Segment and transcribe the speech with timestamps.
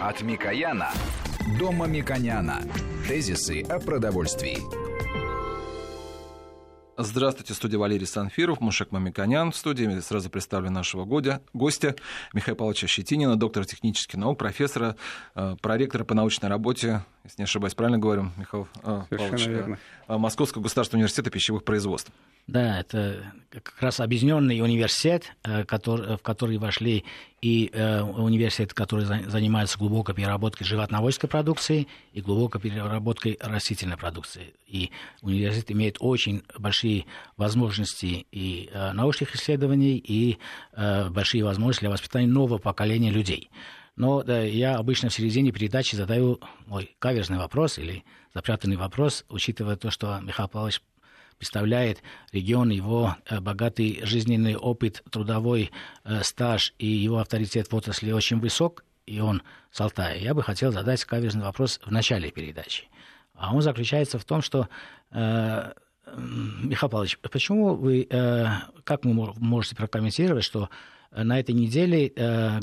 [0.00, 0.92] От Микояна
[1.58, 2.62] до Мамиконяна.
[3.08, 4.58] Тезисы о продовольствии.
[6.96, 9.52] Здравствуйте, студия Валерий Санфиров, Мушек Мамиконян.
[9.52, 11.94] В студии сразу представлю нашего годя, гостя
[12.32, 14.96] Михаила Павловича Щетинина, доктора технических наук, профессора,
[15.36, 19.78] э, проректора по научной работе, если не ошибаюсь, правильно говорю, Михаил э, Павлович, э, верно.
[20.08, 22.10] Московского государственного университета пищевых производств.
[22.48, 27.04] Да, это как раз объединенный университет, в который вошли
[27.40, 34.54] и э, университет, который занимается глубокой переработкой животноводческой продукции и глубокой переработкой растительной продукции.
[34.66, 34.90] И
[35.22, 37.06] университет имеет очень большие
[37.36, 40.38] возможности и э, научных исследований, и
[40.72, 43.50] э, большие возможности для воспитания нового поколения людей.
[43.94, 49.76] Но да, я обычно в середине передачи задаю мой каверзный вопрос или запрятанный вопрос, учитывая
[49.76, 50.82] то, что Михаил Павлович
[51.38, 52.02] представляет
[52.32, 55.70] регион, его э, богатый жизненный опыт, трудовой
[56.04, 60.18] э, стаж и его авторитет в отрасли очень высок, и он с Алтая.
[60.18, 62.88] Я бы хотел задать каверзный вопрос в начале передачи.
[63.34, 64.68] А он заключается в том, что
[65.12, 65.72] э,
[66.16, 68.46] Михаил Павлович, почему вы, э,
[68.84, 70.68] как вы можете прокомментировать, что
[71.10, 72.12] на этой неделе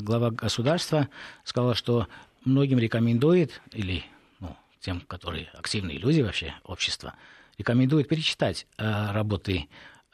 [0.00, 1.08] глава государства
[1.42, 2.06] сказала, что
[2.44, 4.04] многим рекомендует, или
[4.38, 7.14] ну, тем, которые активные люди вообще, общества,
[7.58, 9.68] рекомендует перечитать э, работы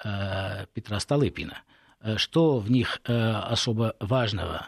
[0.04, 1.62] э, Петра Столыпина.
[2.00, 4.66] Э, что в них особо важного,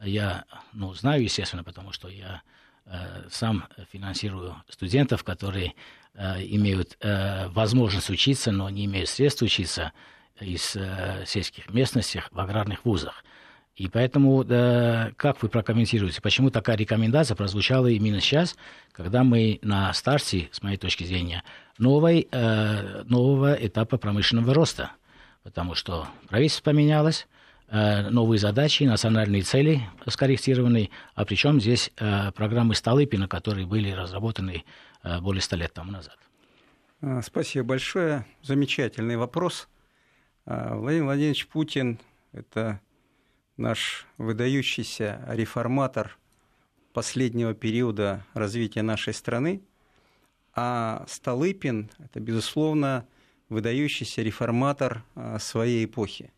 [0.00, 2.42] я ну, знаю, естественно, потому что я
[3.30, 5.74] сам финансирую студентов, которые
[6.14, 9.92] имеют возможность учиться, но не имеют средств учиться
[10.40, 10.74] из
[11.26, 13.22] сельских местностей в аграрных вузах.
[13.78, 18.56] И поэтому, да, как вы прокомментируете, почему такая рекомендация прозвучала именно сейчас,
[18.90, 21.44] когда мы на старте, с моей точки зрения,
[21.78, 24.90] новой, э, нового этапа промышленного роста?
[25.44, 27.28] Потому что правительство поменялось,
[27.68, 34.64] э, новые задачи, национальные цели скорректированы, а причем здесь э, программы Столыпина, которые были разработаны
[35.04, 36.16] э, более ста лет тому назад.
[37.00, 38.26] А, спасибо большое.
[38.42, 39.68] Замечательный вопрос.
[40.46, 42.00] А, Владимир Владимирович Путин–
[42.32, 42.80] это
[43.58, 46.16] наш выдающийся реформатор
[46.92, 49.62] последнего периода развития нашей страны,
[50.54, 53.06] а Столыпин– это, безусловно,
[53.48, 56.32] выдающийся реформатор а, своей эпохи.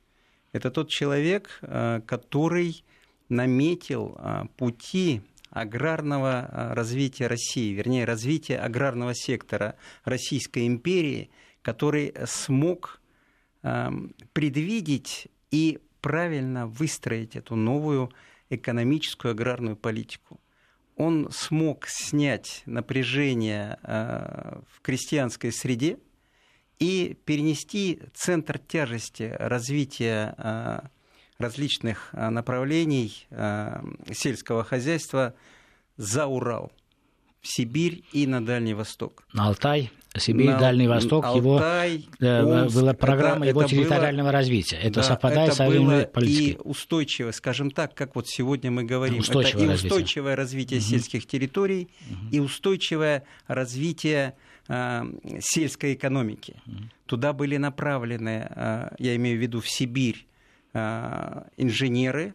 [0.52, 2.84] Это тот человек, а, который
[3.28, 11.30] наметил а, пути аграрного развития России, вернее, развития аграрного сектора Российской империи,
[11.62, 13.00] который смог
[14.32, 18.10] предвидеть и правильно выстроить эту новую
[18.50, 20.40] экономическую аграрную политику.
[20.96, 25.98] Он смог снять напряжение э, в крестьянской среде
[26.78, 30.80] и перенести центр тяжести развития э,
[31.38, 33.26] различных э, направлений
[34.12, 35.34] сельского хозяйства
[35.96, 36.72] за Урал,
[37.40, 39.24] в Сибирь и на Дальний Восток.
[39.32, 39.90] На Алтай?
[40.18, 44.76] Сибирь, на, Дальний Восток, Алтай, его Омск, была программа это, его это территориального было, развития.
[44.76, 49.20] Это да, совпадает это с было и устойчивое, скажем так, как вот сегодня мы говорим,
[49.20, 49.92] устойчивое это и развитие.
[49.92, 50.86] устойчивое развитие угу.
[50.88, 52.18] сельских территорий, угу.
[52.32, 54.34] и устойчивое развитие
[54.66, 55.02] э,
[55.40, 56.56] сельской экономики.
[56.66, 56.76] Угу.
[57.06, 60.26] Туда были направлены, э, я имею в виду в Сибирь,
[60.74, 62.34] э, инженеры,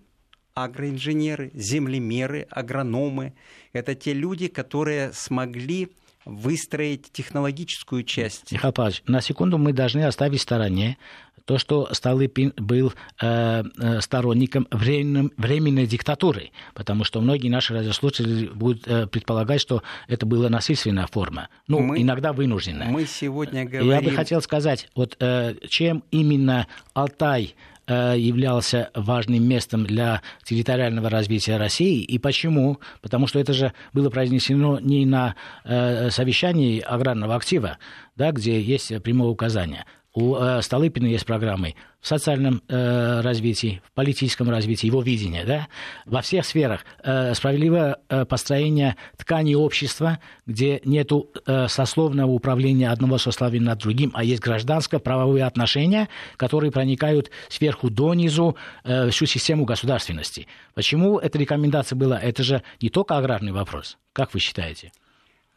[0.55, 3.33] агроинженеры, землемеры, агрономы.
[3.73, 5.89] Это те люди, которые смогли
[6.25, 8.51] выстроить технологическую часть.
[8.51, 10.97] Михаил Павлович, на секунду мы должны оставить в стороне
[11.45, 18.47] то, что Столыпин был э, э, сторонником временной, временной диктатуры, потому что многие наши радиослушатели
[18.47, 22.87] будут э, предполагать, что это была насильственная форма, ну, мы, иногда вынужденная.
[22.87, 23.91] Мы сегодня говорим...
[23.91, 27.53] Я бы хотел сказать, вот э, чем именно Алтай
[27.93, 32.01] являлся важным местом для территориального развития России.
[32.01, 32.79] И почему?
[33.01, 37.77] Потому что это же было произнесено не на э, совещании аграрного актива,
[38.15, 43.91] да, где есть прямое указание, у э, Столыпина есть программы в социальном э, развитии, в
[43.91, 45.67] политическом развитии, его видение, да,
[46.05, 46.85] во всех сферах.
[47.03, 54.11] Э, справедливое э, построение ткани общества, где нет э, сословного управления одного сословия над другим,
[54.13, 56.07] а есть гражданско-правовые отношения,
[56.37, 58.55] которые проникают сверху донизу
[58.85, 60.47] э, всю систему государственности.
[60.73, 62.17] Почему эта рекомендация была?
[62.17, 63.97] Это же не только аграрный вопрос.
[64.13, 64.91] Как вы считаете?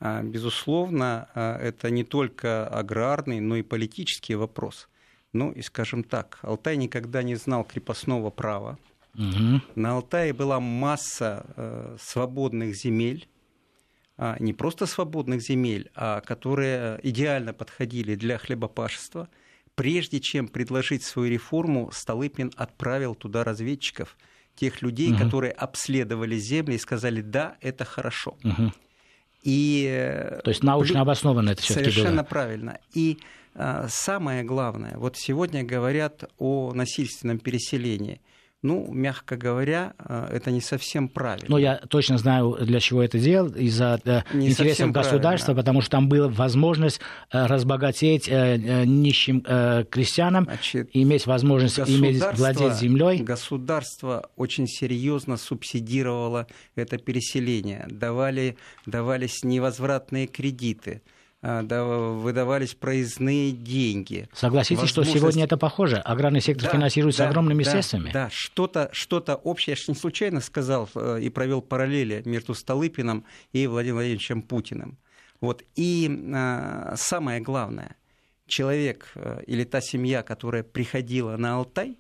[0.01, 4.89] А, безусловно, а, это не только аграрный, но и политический вопрос.
[5.33, 8.79] Ну и скажем так, Алтай никогда не знал крепостного права.
[9.15, 9.63] Угу.
[9.75, 13.29] На Алтае была масса э, свободных земель,
[14.17, 19.29] а, не просто свободных земель, а которые идеально подходили для хлебопашества.
[19.75, 24.17] Прежде чем предложить свою реформу, Столыпин отправил туда разведчиков,
[24.55, 25.25] тех людей, угу.
[25.25, 28.37] которые обследовали земли и сказали, да, это хорошо.
[28.43, 28.73] Угу.
[29.43, 31.93] И, То есть научно обоснованно это все-таки было.
[31.93, 32.79] Совершенно правильно.
[32.93, 33.19] И
[33.55, 38.21] а, самое главное, вот сегодня говорят о насильственном переселении–
[38.63, 41.47] ну, мягко говоря, э, это не совсем правильно.
[41.49, 45.63] Но я точно знаю, для чего это делал, из-за э, не интересов государства, правильно.
[45.63, 47.01] потому что там была возможность
[47.31, 49.43] э, разбогатеть нищим
[49.91, 53.23] крестьянам, Значит, иметь возможность иметь, владеть землей.
[53.23, 58.57] Государство очень серьезно субсидировало это переселение, давали,
[58.87, 61.03] давались невозвратные кредиты.
[61.41, 64.29] А, выдавались проездные деньги.
[64.33, 65.11] Согласитесь, Возможность...
[65.11, 65.99] что сегодня это похоже?
[65.99, 68.11] Аграрный сектор да, финансируется да, огромными да, средствами.
[68.11, 69.75] Да, что-то что общее.
[69.75, 74.99] Я же не случайно сказал э, и провел параллели между Столыпиным и Владимиром Владимировичем Путиным.
[75.41, 75.63] Вот.
[75.77, 77.95] И а, самое главное,
[78.49, 81.99] человек э, или та семья, которая приходила на Алтай,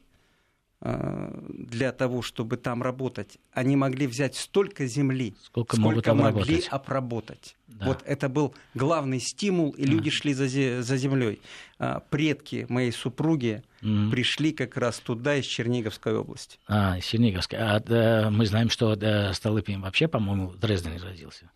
[0.81, 6.69] для того, чтобы там работать, они могли взять столько земли, сколько, сколько могли работать.
[6.71, 7.57] обработать.
[7.67, 7.87] Да.
[7.87, 9.91] Вот это был главный стимул, и да.
[9.91, 10.47] люди шли за,
[10.83, 11.41] за землей.
[11.81, 16.59] А, предки моей супруги mm пришли как раз туда, из Черниговской области.
[16.67, 17.59] А, из Черниговской.
[17.59, 21.51] А да, мы знаем, что да, Столыпин вообще, по-моему, в Дрездене родился.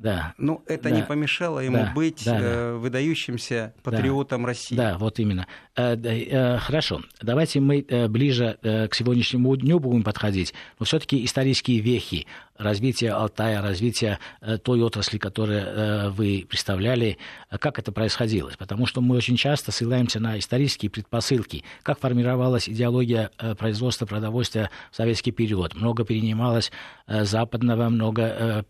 [0.00, 0.34] Да.
[0.38, 0.96] Ну, это да.
[0.96, 1.92] не помешало ему да.
[1.94, 4.46] быть да, э, выдающимся патриотом да.
[4.48, 4.74] России.
[4.74, 5.46] Да, вот именно.
[5.76, 7.02] Э, э, хорошо.
[7.20, 10.54] Давайте мы э, ближе э, к сегодняшнему дню будем подходить.
[10.78, 12.26] Но все-таки исторические вехи
[12.60, 17.18] развития Алтая, развития э, той отрасли, которую э, вы представляли,
[17.58, 18.50] как это происходило.
[18.58, 24.70] Потому что мы очень часто ссылаемся на исторические предпосылки, как формировалась идеология э, производства продовольствия
[24.90, 25.74] в советский период.
[25.74, 26.70] Много перенималось
[27.06, 28.64] западного, много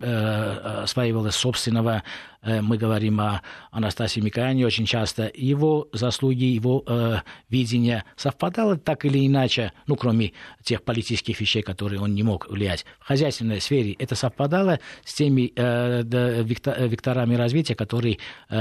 [0.83, 2.03] осваивалось собственного.
[2.43, 5.31] Э, мы говорим о Анастасии Микояне очень часто.
[5.35, 10.33] Его заслуги, его э, видение совпадало так или иначе, ну, кроме
[10.63, 12.85] тех политических вещей, которые он не мог влиять.
[12.99, 18.57] В хозяйственной сфере это совпадало с теми э, да, векторами развития, которые э,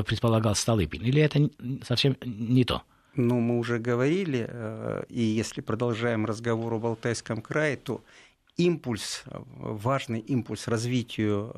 [0.00, 1.02] э, предполагал Столыпин.
[1.02, 1.50] Или это
[1.86, 2.82] совсем не то?
[3.14, 8.02] Ну, мы уже говорили, э, и если продолжаем разговор об Алтайском крае, то
[8.56, 9.24] импульс,
[9.58, 11.52] важный импульс развитию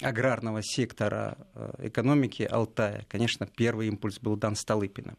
[0.00, 5.16] аграрного сектора э, экономики Алтая, конечно, первый импульс был дан Столыпиным.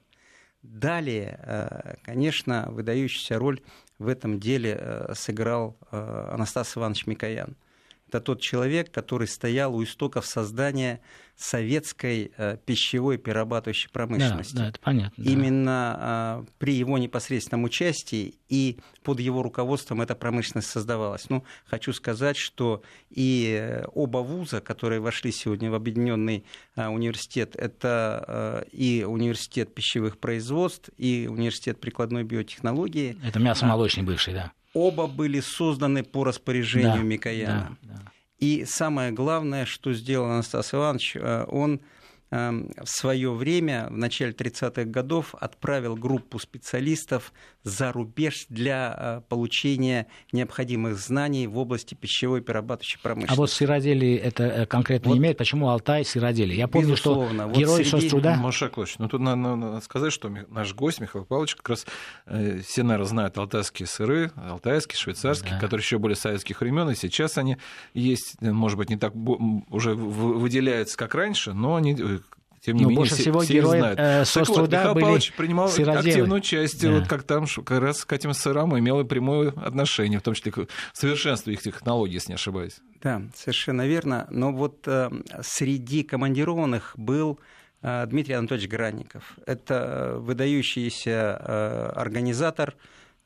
[0.61, 3.61] Далее, э, конечно, выдающуюся роль
[3.99, 7.55] в этом деле сыграл Анастас Иванович Микоян.
[8.13, 11.01] Это тот человек, который стоял у истоков создания
[11.35, 14.55] советской э, пищевой перерабатывающей промышленности.
[14.55, 15.23] Да, да это понятно.
[15.23, 21.27] Именно э, при его непосредственном участии и под его руководством эта промышленность создавалась.
[21.31, 26.45] Ну, хочу сказать, что и э, оба вуза, которые вошли сегодня в Объединенный
[26.75, 33.17] э, университет, это и университет пищевых производств, и университет прикладной биотехнологии.
[33.23, 34.51] Это мясомолочный бывший, да.
[34.73, 37.77] Оба были созданы по распоряжению да, Микояна.
[37.81, 38.11] Да, да.
[38.39, 41.81] И самое главное, что сделал Анастас Иванович, э, он
[42.33, 47.31] в свое время, в начале 30-х годов, отправил группу специалистов
[47.63, 53.33] за рубеж для э, получения необходимых знаний в области пищевой перерабатывающей промышленности.
[53.33, 55.37] А вот сыроделие это э, конкретно вот, не имеет?
[55.37, 56.57] Почему Алтай сыроделие?
[56.57, 57.43] Я помню, Безусловно.
[57.43, 57.89] что вот герой среди...
[57.89, 58.35] соцтруда...
[58.35, 61.85] Маша Клович, ну тут надо, надо сказать, что наш гость Михаил Павлович как раз
[62.25, 65.59] э, все, наверное, знают алтайские сыры, алтайские, швейцарские, да.
[65.59, 67.57] которые еще были советских времен, и сейчас они
[67.93, 69.13] есть, может быть, не так
[69.69, 71.95] уже выделяются, как раньше, но они
[72.63, 73.99] тем не Но менее, больше всего все герои знают.
[73.99, 76.09] Э, соцтруда вот, были Павлович принимал сыроделы.
[76.09, 76.91] активную часть, да.
[76.91, 80.67] вот как там как раз к этим сырам имел прямое отношение, в том числе к
[80.93, 82.77] совершенству их технологий, если не ошибаюсь.
[83.01, 84.27] Да, совершенно верно.
[84.29, 85.09] Но вот э,
[85.41, 87.37] среди командированных был
[87.81, 89.33] э, Дмитрий Анатольевич Гранников.
[89.45, 92.75] Это выдающийся э, организатор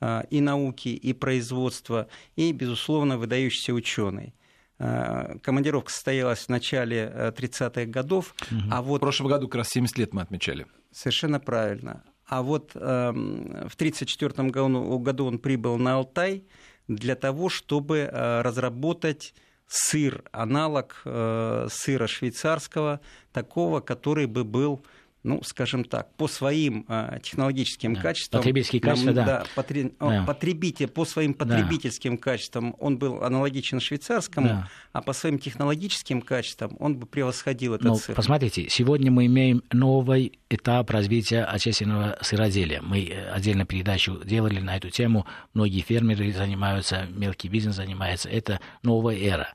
[0.02, 4.34] э, и науки, и производства, и, безусловно, выдающийся ученый.
[4.80, 8.36] Э, командировка состоялась в начале 30-х э, годов.
[8.52, 8.62] Угу.
[8.72, 8.98] А вот...
[8.98, 10.68] В прошлом году как раз 70 лет мы отмечали.
[10.92, 12.04] Совершенно правильно.
[12.28, 16.44] А вот э, в 1934 году он прибыл на Алтай
[16.88, 19.34] для того, чтобы э, разработать
[19.68, 24.86] сыр, аналог э, сыра швейцарского, такого, который бы был
[25.28, 28.02] ну, скажем так, по своим э, технологическим да.
[28.02, 28.40] качествам...
[28.40, 29.26] Потребительские качества, да.
[29.26, 29.92] да, потре...
[30.00, 30.24] да.
[30.26, 32.22] Потребитель, по своим потребительским да.
[32.22, 34.70] качествам он был аналогичен швейцарскому, да.
[34.94, 38.16] а по своим технологическим качествам он бы превосходил этот ну, сыр.
[38.16, 42.82] Посмотрите, сегодня мы имеем новый этап развития отечественного сыроделия.
[42.82, 45.28] Мы э, отдельно передачу делали на эту тему.
[45.54, 48.30] Многие фермеры занимаются, мелкий бизнес занимается.
[48.30, 49.50] Это новая эра.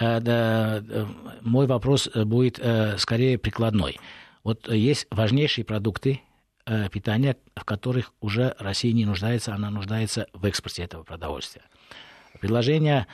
[0.00, 2.60] Э, мой вопрос будет
[2.98, 3.98] скорее прикладной.
[4.44, 6.20] Вот есть важнейшие продукты,
[6.92, 11.62] питания, в которых уже Россия не нуждается, она нуждается в экспорте этого продовольствия.
[12.40, 13.06] Предложение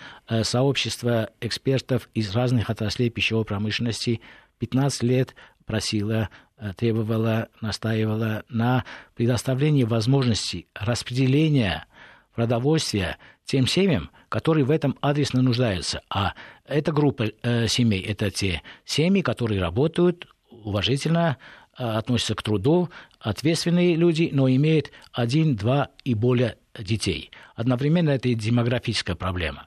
[0.42, 4.20] сообщества экспертов из разных отраслей пищевой промышленности
[4.58, 6.28] 15 лет просила,
[6.76, 11.86] требовала, настаивала на предоставлении возможности распределения
[12.34, 16.02] продовольствия тем семьям, которые в этом адресно нуждаются.
[16.10, 16.34] А
[16.66, 20.28] эта группа э, семей, это те семьи, которые работают
[20.64, 21.36] уважительно,
[21.78, 27.30] э, относятся к труду, ответственные люди, но имеют один, два и более детей.
[27.54, 29.66] Одновременно это и демографическая проблема.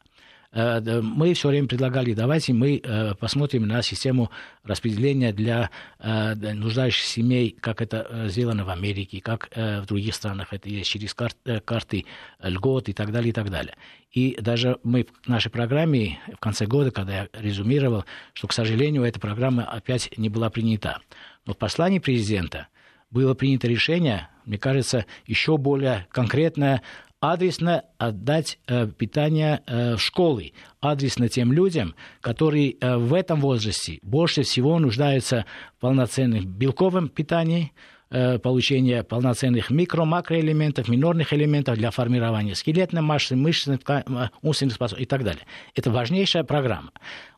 [0.51, 4.31] Э, мы все время предлагали, давайте мы э, посмотрим на систему
[4.63, 10.69] распределения для э, нуждающихся семей, как это сделано в Америке, как в других странах, это
[10.69, 12.05] есть через карты
[12.41, 13.75] льгот и так далее, и так далее.
[14.11, 19.03] И даже мы в нашей программе в конце года, когда я резюмировал, что, к сожалению,
[19.03, 20.99] эта программа опять не была принята.
[21.45, 22.67] Но в послании президента
[23.11, 26.81] было принято решение, мне кажется, еще более конкретное
[27.19, 34.43] адресно отдать э, питание э, школы, адресно тем людям, которые э, в этом возрасте больше
[34.43, 35.45] всего нуждаются
[35.77, 37.73] в полноценном белковом питании,
[38.09, 45.23] получения полноценных микро-макроэлементов, минорных элементов для формирования скелетной массы, мышечной, э, умственных способностей и так
[45.23, 45.43] далее.
[45.75, 46.91] Это важнейшая программа.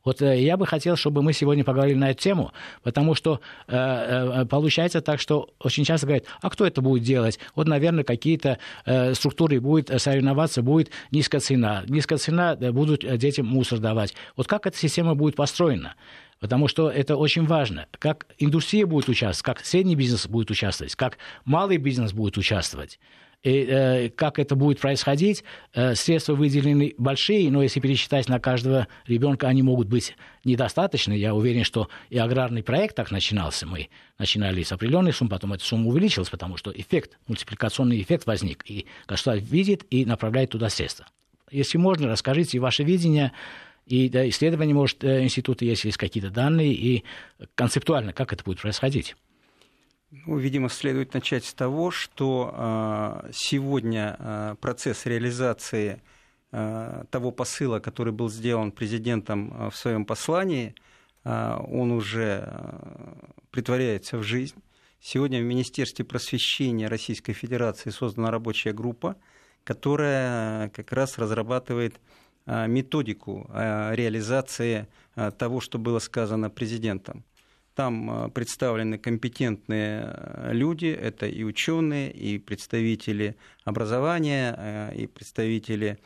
[0.03, 2.51] Вот э, я бы хотел, чтобы мы сегодня поговорили на эту тему,
[2.83, 7.39] потому что э, получается так, что очень часто говорят, а кто это будет делать?
[7.55, 11.83] Вот, наверное, какие-то э, структуры будут соревноваться, будет низкая цена.
[11.87, 14.13] Низкая цена, будут детям мусор давать.
[14.35, 15.95] Вот как эта система будет построена?
[16.41, 17.85] Потому что это очень важно.
[17.99, 22.99] Как индустрия будет участвовать, как средний бизнес будет участвовать, как малый бизнес будет участвовать.
[23.43, 25.43] И э, как это будет происходить,
[25.73, 31.13] э, средства выделены большие, но если пересчитать на каждого ребенка, они могут быть недостаточны.
[31.13, 33.67] Я уверен, что и аграрный проект так начинался.
[33.67, 38.63] Мы начинали с определенных сумм, потом эта сумма увеличилась, потому что эффект, мультипликационный эффект возник.
[38.67, 41.05] И государство видит и направляет туда средства.
[41.51, 43.31] Если можно, расскажите ваше видение
[43.85, 47.03] и да, исследования, может, э, института есть, есть какие-то данные, и
[47.55, 49.15] концептуально, как это будет происходить?
[50.11, 56.01] Ну, видимо, следует начать с того, что э, сегодня э, процесс реализации
[56.51, 60.75] э, того посыла, который был сделан президентом в своем послании,
[61.23, 62.51] он уже
[63.51, 64.55] притворяется в жизнь.
[64.99, 69.17] Сегодня в Министерстве просвещения Российской Федерации создана рабочая группа,
[69.63, 71.99] которая как раз разрабатывает
[72.45, 77.23] методику э, реализации э, того, что было сказано президентом.
[77.75, 85.97] Там представлены компетентные люди, это и ученые, и представители образования, и представители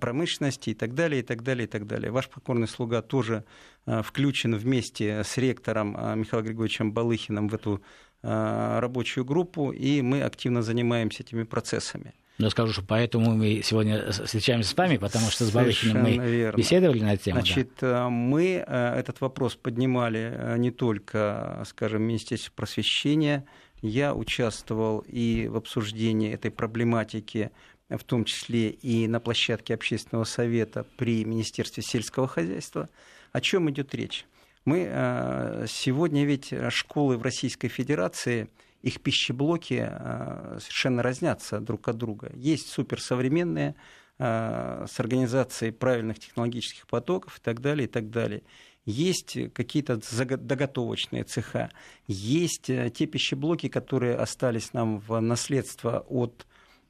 [0.00, 2.10] промышленности и так далее, и так далее, и так далее.
[2.10, 3.44] Ваш покорный слуга тоже
[3.84, 7.82] включен вместе с ректором Михаилом Григорьевичем Балыхиным в эту
[8.22, 12.14] рабочую группу, и мы активно занимаемся этими процессами.
[12.40, 16.56] Но скажу, что поэтому мы сегодня встречаемся с вами, потому что с Балыхиным мы верно.
[16.56, 17.40] беседовали на эту тему.
[17.40, 18.06] Значит, да.
[18.06, 23.44] Э, мы э, этот вопрос поднимали э, не только, скажем, в Министерстве просвещения.
[23.82, 27.50] Я участвовал и в обсуждении этой проблематики
[27.90, 32.88] в том числе и на площадке общественного совета при Министерстве сельского хозяйства.
[33.32, 34.26] О чем идет речь?
[34.64, 38.48] Мы сегодня ведь школы в Российской Федерации
[38.82, 42.32] их пищеблоки э, совершенно разнятся друг от друга.
[42.34, 43.74] Есть суперсовременные
[44.18, 48.42] э, с организацией правильных технологических потоков и так далее, и так далее.
[48.86, 50.00] Есть какие-то
[50.38, 51.70] доготовочные цеха,
[52.06, 56.46] есть э, те пищеблоки, которые остались нам в наследство от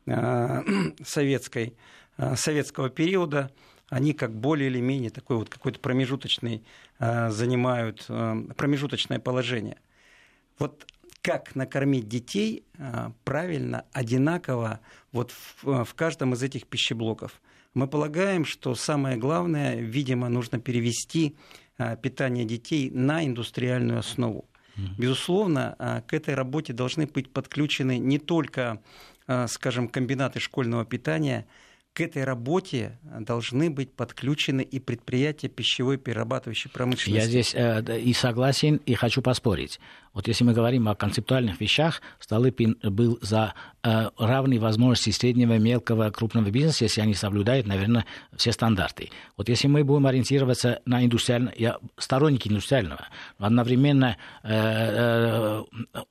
[1.04, 1.76] советской,
[2.34, 3.50] советского периода,
[3.88, 6.64] они как более или менее такой вот какой-то промежуточный
[6.98, 9.78] занимают промежуточное положение.
[10.58, 10.86] Вот
[11.22, 14.80] как накормить детей а, правильно, одинаково
[15.12, 17.40] вот в, в каждом из этих пищеблоков.
[17.74, 21.36] Мы полагаем, что самое главное, видимо, нужно перевести
[21.78, 24.46] а, питание детей на индустриальную основу.
[24.96, 28.80] Безусловно, к этой работе должны быть подключены не только,
[29.48, 31.46] скажем, комбинаты школьного питания,
[32.00, 37.22] к этой работе должны быть подключены и предприятия пищевой перерабатывающей промышленности.
[37.22, 39.78] Я здесь э, и согласен, и хочу поспорить.
[40.12, 46.10] Вот если мы говорим о концептуальных вещах, Столыпин был за э, равные возможности среднего, мелкого,
[46.10, 49.10] крупного бизнеса, если они соблюдают, наверное, все стандарты.
[49.36, 53.06] Вот если мы будем ориентироваться на индустриальное, я сторонник индустриального,
[53.38, 55.64] но одновременно э, э,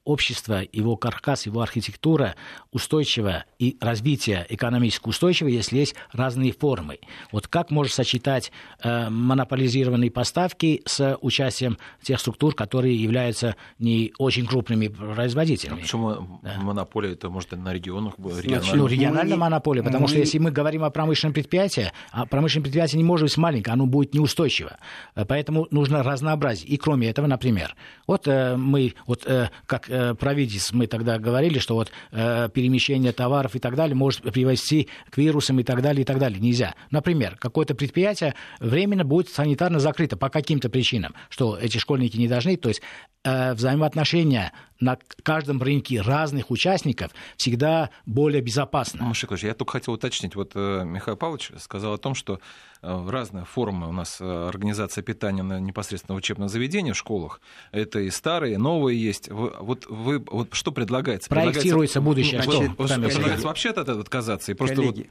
[0.06, 2.36] общество, его каркас, его архитектура
[2.72, 7.00] устойчивая и развитие экономически устойчивое, если есть разные формы.
[7.32, 8.52] Вот как можно сочетать
[8.84, 15.80] э, монополизированные поставки с участием тех структур, которые являются не очень крупными производителями?
[15.80, 16.60] А почему да.
[16.62, 18.14] монополия это может на регионах?
[18.18, 19.42] Региональная, ну, региональная мы...
[19.42, 20.08] монополия, потому мы...
[20.10, 23.86] что если мы говорим о промышленном предприятии, а промышленное предприятие не может быть маленькое, оно
[23.86, 24.78] будет неустойчиво.
[25.16, 26.70] Э, поэтому нужно разнообразие.
[26.70, 27.76] И кроме этого, например,
[28.08, 33.12] вот э, мы, вот э, как э, правительство, мы тогда говорили, что вот э, перемещение
[33.12, 36.40] товаров и так далее может привести к вирусам и так далее, и так далее.
[36.40, 36.76] Нельзя.
[36.92, 42.58] Например, какое-то предприятие временно будет санитарно закрыто по каким-то причинам, что эти школьники не должны.
[42.58, 42.82] То есть
[43.24, 49.04] э, взаимоотношения на каждом рынке разных участников всегда более безопасно.
[49.04, 50.36] Мушек, я только хотел уточнить.
[50.36, 52.40] Вот э, Михаил Павлович сказал о том, что
[52.82, 57.42] э, разные формы у нас э, организация питания на непосредственно учебном заведении в школах.
[57.72, 59.30] Это и старые, и новые есть.
[59.30, 61.30] Вот вы вот что предлагается?
[61.30, 62.42] Проектируется будущее.
[62.46, 62.86] Ну, что?
[62.88, 64.52] Предлагается вообще от этого отказаться?
[64.52, 65.08] И просто коллеги, вот...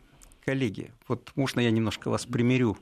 [0.48, 2.78] коллеги, вот можно я немножко вас примирю?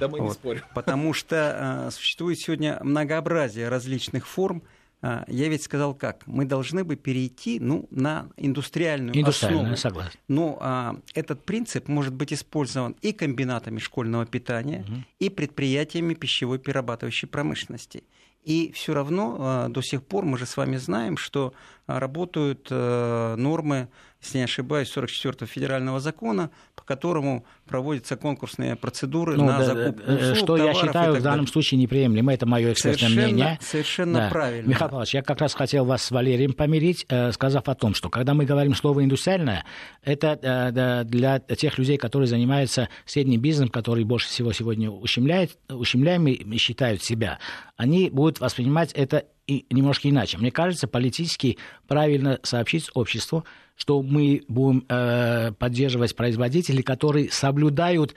[0.00, 0.28] Да, мы вот.
[0.28, 0.62] не спорим.
[0.74, 4.62] Потому что э, существует сегодня многообразие различных форм,
[5.02, 9.76] а, я ведь сказал как, мы должны бы перейти ну, на индустриальную, индустриальную основу.
[9.76, 10.18] согласен.
[10.28, 15.04] Но а, этот принцип может быть использован и комбинатами школьного питания, угу.
[15.18, 18.02] и предприятиями пищевой перерабатывающей промышленности.
[18.44, 21.52] И все равно а, до сих пор мы же с вами знаем, что
[21.86, 23.88] работают а, нормы
[24.22, 30.12] если не ошибаюсь, 44-го федерального закона, по которому проводятся конкурсные процедуры ну, на да, закупку
[30.12, 32.34] услуг, Что я считаю в данном случае неприемлемо.
[32.34, 33.58] Это мое экспертное совершенно, мнение.
[33.62, 34.30] Совершенно да.
[34.30, 34.68] правильно.
[34.68, 38.10] Михаил Павлович, я как раз хотел вас с Валерием помирить, э, сказав о том, что
[38.10, 39.64] когда мы говорим слово «индустриальное»,
[40.02, 46.56] это э, для тех людей, которые занимаются средним бизнесом, который больше всего сегодня ущемляет, ущемляемыми
[46.58, 47.38] считают себя,
[47.76, 50.38] они будут воспринимать это и немножко иначе.
[50.38, 58.14] Мне кажется, политически правильно сообщить обществу, что мы будем э, поддерживать производителей, которые соблюдают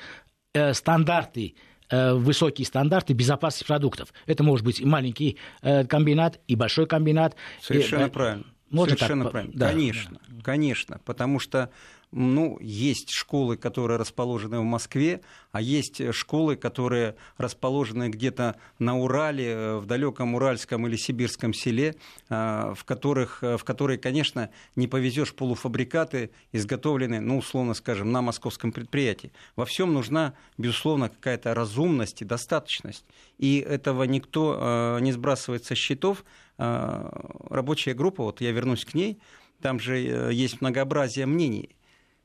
[0.53, 1.55] э, стандарты
[1.89, 4.13] э, высокие стандарты безопасности продуктов.
[4.27, 7.35] Это может быть и маленький э, комбинат, и большой комбинат.
[7.61, 8.45] Совершенно и, правильно.
[8.69, 9.31] Можно Совершенно так?
[9.31, 9.53] правильно.
[9.55, 9.69] Да.
[9.69, 10.99] Конечно, конечно.
[11.05, 11.69] Потому что
[12.15, 19.47] ну, есть школы, которые расположены в Москве, а есть школы, которые расположены где-то на Урале,
[19.47, 21.95] э, в далеком Уральском или Сибирском селе,
[22.29, 28.21] э, в, которых, э, в которые, конечно, не повезешь полуфабрикаты, изготовленные, ну, условно скажем, на
[28.21, 29.31] московском предприятии.
[29.55, 33.05] Во всем нужна, безусловно, какая-то разумность и достаточность.
[33.39, 36.23] И этого никто не сбрасывает со счетов.
[36.57, 39.19] Рабочая группа, вот я вернусь к ней,
[39.61, 41.75] там же есть многообразие мнений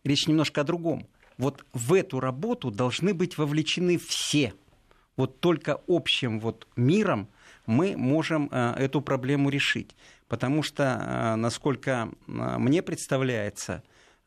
[0.05, 1.07] речь немножко о другом.
[1.39, 4.55] Вот в эту работу должны быть вовлечены все.
[5.17, 7.29] Вот только общим вот миром
[7.67, 9.95] мы можем э, эту проблему решить.
[10.27, 13.83] Потому что, э, насколько э, мне представляется,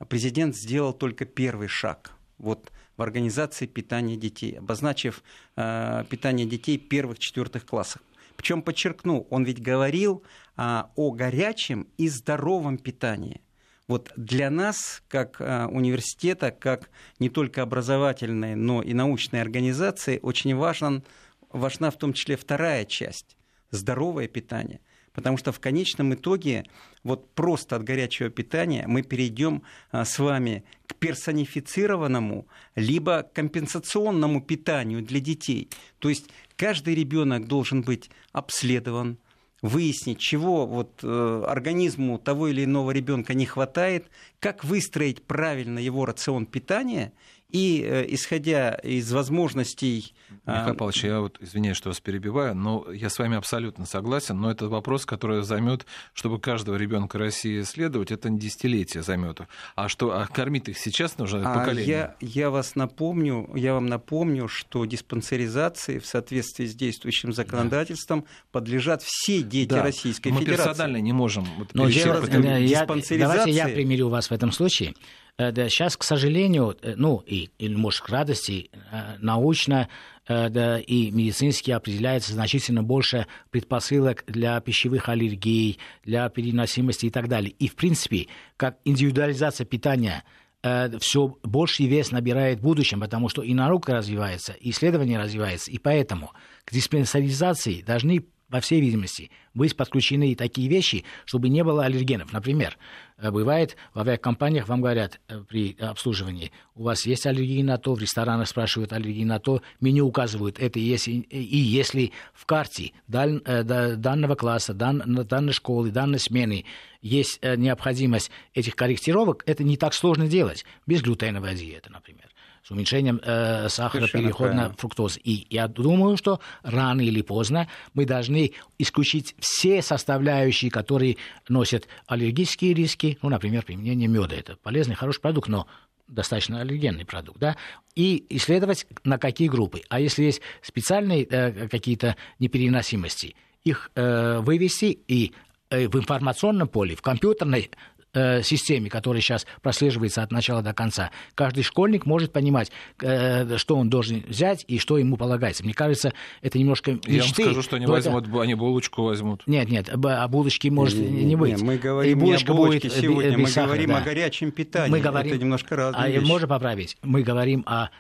[0.08, 5.24] президент сделал только первый шаг вот, в организации питания детей, обозначив
[5.56, 8.02] питание детей первых, четвертых классах.
[8.36, 10.24] Причем подчеркну, он ведь говорил
[10.56, 13.42] о горячем и здоровом питании–
[13.88, 16.90] вот для нас, как а, университета, как
[17.20, 21.04] не только образовательной, но и научной организации, очень важен,
[21.50, 23.38] важна в том числе вторая часть–
[23.72, 24.80] здоровое питание.
[25.14, 26.64] Потому что в конечном итоге
[27.04, 35.02] вот просто от горячего питания мы перейдем а, с вами к персонифицированному либо компенсационному питанию
[35.02, 35.70] для детей.
[36.00, 39.18] То есть каждый ребенок должен быть обследован,
[39.62, 44.08] выяснить, чего вот, э, организму того или иного ребенка не хватает,
[44.40, 47.14] как выстроить правильно его рацион питания
[47.52, 50.14] и, э, исходя из возможностей...
[50.46, 54.40] А, Михаил Павлович, я вот извиняюсь, что вас перебиваю, но я с вами абсолютно согласен,
[54.40, 59.42] но это вопрос, который займет, чтобы каждого ребенка России исследовать, это не десятилетие займет.
[59.76, 61.88] А что, а кормить их сейчас нужно а поколение?
[61.88, 68.28] Я, я вас напомню, я вам напомню, что диспансеризации в соответствии с действующим законодательством да.
[68.52, 69.84] подлежат все дети да.
[69.84, 70.62] Российской Мы Федерации.
[70.62, 72.18] Мы персонально не можем вот, но я,
[72.58, 74.94] я, Давайте я примирю вас в этом случае.
[75.42, 79.90] Э, да, сейчас, к сожалению, э, ну, и, или, может, к радости, э, научно
[80.28, 87.54] да, и медицински определяется значительно больше предпосылок для пищевых аллергий, для переносимости и так далее.
[87.60, 90.24] И, в принципе, как индивидуализация питания
[90.62, 95.80] все больше вес набирает в будущем, потому что и наука развивается, и исследование развивается, и
[95.80, 96.32] поэтому
[96.64, 102.34] к диспансеризации должны по всей видимости, быть подключены такие вещи, чтобы не было аллергенов.
[102.34, 102.78] Например,
[103.18, 107.96] э, бывает в авиакомпаниях вам говорят э, при обслуживании, у вас есть аллергия на то,
[107.96, 113.64] в ресторанах спрашивают аллергии на то, меню указывают это, если, и если в карте э,
[113.96, 116.66] данного класса, дан, данной школы, данной смены
[117.02, 122.30] есть необходимость этих корректировок, это не так сложно делать, без глютеновой диеты, например
[122.64, 125.20] с уменьшением э, сахара, перехода на фруктозу.
[125.24, 131.18] И я думаю, что рано или поздно мы должны исключить все составляющие, которые
[131.50, 134.36] носят аллергические риски, ну, например, применение меда.
[134.36, 135.68] Это полезный, хороший продукт, но
[136.08, 137.56] достаточно аллергенный продукт, да,
[137.96, 139.82] и исследовать, на какие группы.
[139.90, 145.34] А если есть специальные э, какие-то непереносимости, их э, вывести и
[145.70, 147.72] э, в информационном поле, в компьютерной
[148.14, 152.70] Э, системе, которая сейчас прослеживается от начала до конца, каждый школьник может понимать,
[153.02, 155.64] э, что он должен взять и что ему полагается.
[155.64, 157.14] Мне кажется, это немножко мечты.
[157.14, 158.42] Я вам скажу, что они возьмут, это...
[158.42, 159.44] они булочку возьмут.
[159.48, 161.52] Нет, нет, а булочки может не, не быть.
[161.52, 163.98] Нет, мы говорим и булочка не о булочке будет сегодня, мы сахара, говорим да.
[164.00, 164.92] о горячем питании.
[164.92, 166.26] Мы говорим, это немножко разные а, вещи.
[166.26, 166.98] Можно поправить.
[167.04, 167.92] Мы говорим о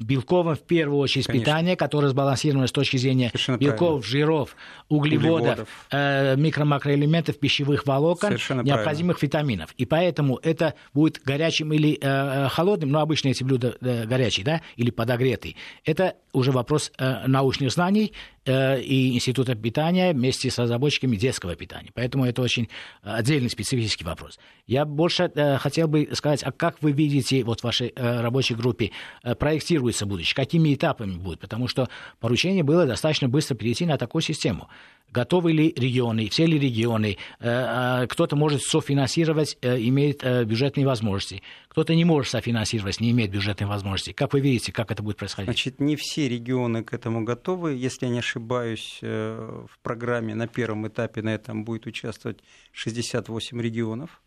[0.00, 1.44] белковом, в первую очередь, Конечно.
[1.44, 4.02] питании, которое сбалансировано с точки зрения Совершенно белков, правильно.
[4.02, 4.56] жиров,
[4.88, 5.68] углеводов, углеводов.
[5.92, 9.38] Э, микро-макроэлементов, пищевых волокон, Совершенно необходимых правильно.
[9.38, 9.74] витаминов витаминов.
[9.76, 14.44] И поэтому это будет горячим или э, э, холодным, но обычно эти блюда э, горячие,
[14.44, 15.56] да, или подогретые.
[15.84, 18.12] Это уже вопрос э, научных знаний
[18.44, 21.90] э, и Института питания вместе с разработчиками детского питания.
[21.94, 22.68] Поэтому это очень
[23.02, 24.38] отдельный специфический вопрос.
[24.66, 28.54] Я больше э, хотел бы сказать, а как вы видите вот в вашей э, рабочей
[28.54, 28.90] группе
[29.22, 31.40] э, проектируется будущее, какими этапами будет?
[31.40, 31.88] Потому что
[32.20, 34.68] поручение было достаточно быстро перейти на такую систему
[35.12, 40.86] готовы ли регионы, все ли регионы, э, а, кто-то может софинансировать, э, имеет э, бюджетные
[40.86, 44.12] возможности, кто-то не может софинансировать, не имеет бюджетной возможности.
[44.12, 45.48] Как вы видите, как это будет происходить?
[45.48, 47.74] Значит, не все регионы к этому готовы.
[47.74, 52.38] Если я не ошибаюсь, в программе на первом этапе на этом будет участвовать
[52.72, 54.22] 68 регионов.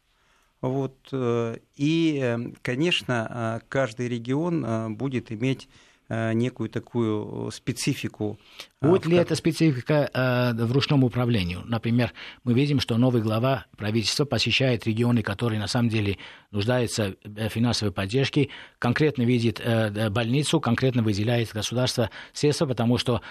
[0.62, 0.96] Вот.
[1.76, 5.93] И, конечно, каждый регион будет иметь Э,
[6.34, 8.38] некую такую специфику.
[8.82, 11.58] Э, Будет ли эта специфика э, в ручном управлении?
[11.66, 16.18] Например, мы видим, что новый глава правительства посещает регионы, которые на самом деле
[16.52, 18.50] нуждаются в финансовой поддержке,
[18.80, 19.62] конкретно видит
[20.12, 23.22] больницу, конкретно выделяет государство средства, потому что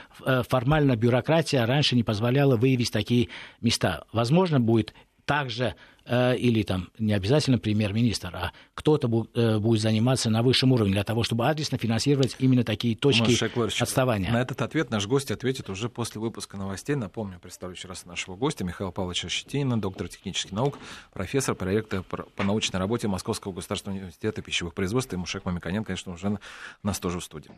[0.49, 3.29] формально бюрократия раньше не позволяла выявить такие
[3.61, 4.05] места.
[4.13, 10.43] Возможно, будет также Э, или там не обязательно премьер-министр, а кто-то э, будет заниматься на
[10.43, 13.33] высшем уровне для того, чтобы адресно финансировать именно такие точки
[13.81, 14.33] отставания.
[14.33, 16.97] На этот ответ наш гость ответит уже после выпуска новостей.
[16.97, 20.77] Напомню, представлю еще раз нашего гостя Михаила Павловича Щетинина, доктор технических наук,
[21.13, 25.13] профессор проекта по научной работе Московского государственного университета пищевых производств.
[25.13, 26.39] И Мушек Мамиканян, конечно, уже
[26.83, 27.53] нас тоже в студии.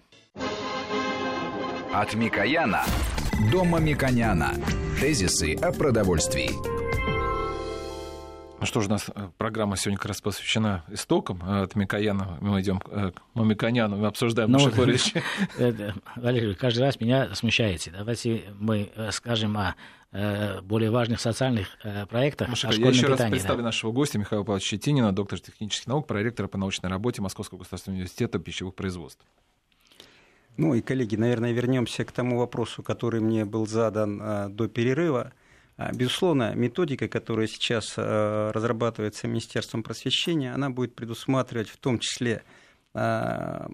[1.95, 2.85] От Микояна
[3.51, 4.53] до Мамиконяна.
[5.01, 6.51] Тезисы о продовольствии.
[8.65, 12.39] Ну что же, у нас э, программа сегодня как раз посвящена истокам э, от Микояна.
[12.41, 14.59] Мы идем э, к Мамиконяну, мы обсуждаем ну,
[16.17, 17.91] Валерий, каждый раз меня смущаете.
[17.91, 19.75] Давайте мы скажем о
[20.63, 21.77] более важных социальных
[22.09, 22.49] проектах.
[22.49, 23.65] Маша, я еще питании, раз представлю да.
[23.65, 28.39] нашего гостя Михаила Павловича Щетинина, доктор технических наук, проректора по научной работе Московского государственного университета
[28.39, 29.23] пищевых производств.
[30.57, 35.35] Ну и, коллеги, наверное, вернемся к тому вопросу, который мне был задан до перерыва.
[35.77, 42.45] А, безусловно, методика, которая сейчас э, разрабатывается Министерством просвещения, она будет предусматривать в том числе,
[42.93, 43.69] а,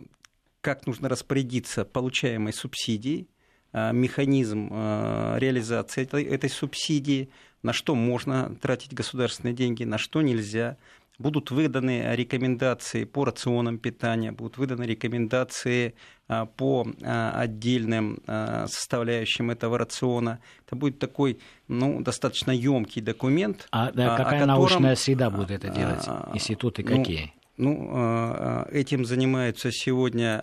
[0.63, 3.29] как нужно распорядиться получаемой субсидией,
[3.73, 7.29] а, механизм реализации этой, этой субсидии,
[7.63, 10.79] на что можно тратить государственные деньги, на что нельзя,
[11.21, 15.95] будут выданы рекомендации по рационам питания, будут выданы рекомендации
[16.29, 20.41] а, по а, отдельным а, составляющим этого рациона.
[20.67, 23.69] Это будет такой ну, достаточно емкий документ.
[23.71, 24.49] А да, какая котором...
[24.49, 26.07] научная среда будет это делать?
[26.33, 27.35] Институты ну, какие?
[27.59, 30.43] Ну, этим занимаются сегодня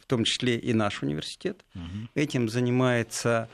[0.00, 1.64] в том числе и наш университет.
[1.74, 2.08] Угу.
[2.14, 3.48] Этим занимается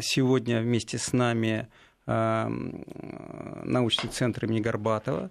[0.00, 1.68] сегодня вместе с нами
[2.06, 5.30] научный центр имени Горбатова.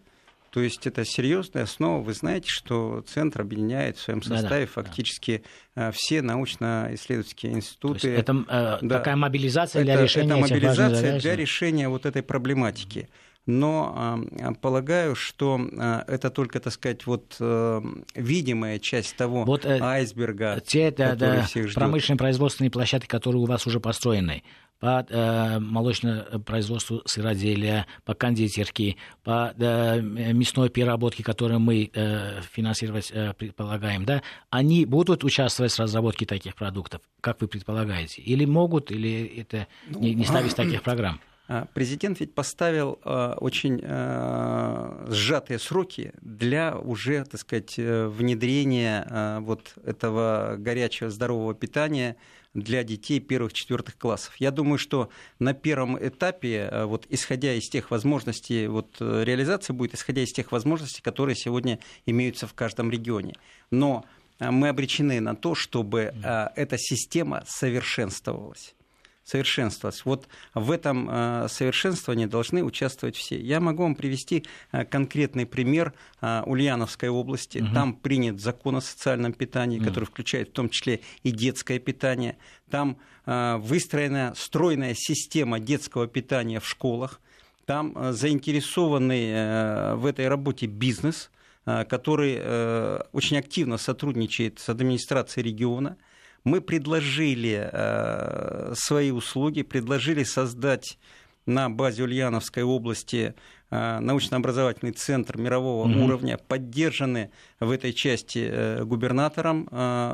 [0.54, 2.04] То есть это серьезная основа.
[2.04, 5.44] Вы знаете, что центр объединяет в своем составе да, да, фактически
[5.76, 5.92] да.
[5.92, 8.10] все научно-исследовательские институты.
[8.10, 8.98] Это э, да.
[9.00, 13.10] такая мобилизация для это, решения это мобилизация для решения вот этой проблематики.
[13.48, 17.82] Но э, полагаю, что э, это только, так сказать, вот э,
[18.14, 21.76] видимая часть того вот, э, айсберга, те, да, который да, всех ждет.
[21.76, 24.44] Промышленные производственные площадки, которые у вас уже построены,
[24.84, 33.10] по э, молочному производству сыроделия, по кондитерке, по э, мясной переработке, которую мы э, финансировать
[33.13, 38.22] э, предполагаем, да, они будут участвовать в разработке таких продуктов, как вы предполагаете?
[38.24, 41.22] Или могут, или это ну, не, не ставить таких программ?
[41.47, 49.39] А, президент ведь поставил а, очень а, сжатые сроки для уже, так сказать, э, внедрения
[49.41, 52.15] вот этого горячего здорового питания
[52.53, 54.36] для детей первых-четвертых классов.
[54.38, 60.21] Я думаю, что на первом этапе, вот, исходя из тех возможностей, вот, реализация будет исходя
[60.21, 63.36] из тех возможностей, которые сегодня имеются в каждом регионе.
[63.71, 64.06] Но
[64.39, 66.13] мы обречены на то, чтобы
[66.56, 68.75] эта система совершенствовалась
[69.24, 70.04] совершенствоваться.
[70.06, 73.40] Вот в этом э, совершенствовании должны участвовать все.
[73.40, 77.60] Я могу вам привести э, конкретный пример э, Ульяновской области.
[77.60, 77.74] Угу.
[77.74, 79.86] Там принят закон о социальном питании, угу.
[79.86, 82.38] который включает в том числе и детское питание.
[82.70, 87.22] Там выстроена стройная система детского питания в школах.
[87.66, 91.32] Там заинтересованный в этой работе бизнес,
[91.64, 95.96] который очень активно сотрудничает с администрацией региона–
[96.43, 100.97] мы предложили э, свои услуги, предложили создать
[101.45, 103.36] на базе Ульяновской области
[103.69, 106.06] э, научно-образовательный центр мирового угу.
[106.06, 109.67] уровня, поддержаны в этой части э, губернатором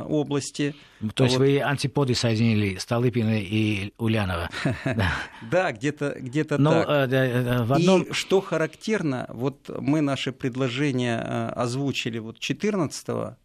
[0.07, 0.75] области.
[1.13, 1.45] То есть вот.
[1.45, 4.49] вы антиподы соединили Столыпина и Ульянова?
[5.51, 6.59] Да, где-то где так.
[7.79, 13.35] И что характерно, вот мы наши предложения озвучили вот 14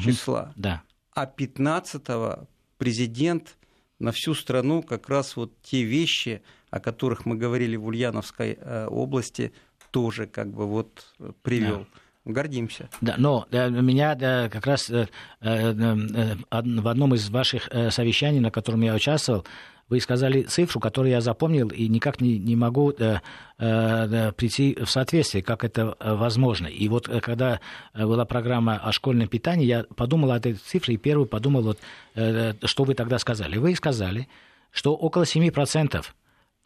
[0.00, 0.52] числа.
[0.56, 0.82] Да
[1.16, 3.56] а 15-го президент
[3.98, 8.86] на всю страну как раз вот те вещи, о которых мы говорили в Ульяновской э,
[8.86, 9.52] области,
[9.90, 11.80] тоже как бы вот привел.
[11.80, 11.86] Да.
[12.26, 12.88] Гордимся.
[13.00, 15.06] Да, но да, меня да, как раз э,
[15.40, 19.46] э, э, в одном из ваших э, совещаний, на котором я участвовал,
[19.88, 23.20] вы сказали цифру, которую я запомнил и никак не, не могу э,
[23.58, 26.66] э, прийти в соответствие, как это э, возможно.
[26.66, 27.60] И вот э, когда
[27.94, 31.78] была программа о школьном питании, я подумал о этой цифре и первый подумал, вот,
[32.16, 33.56] э, что вы тогда сказали.
[33.56, 34.26] Вы сказали,
[34.72, 36.04] что около 7%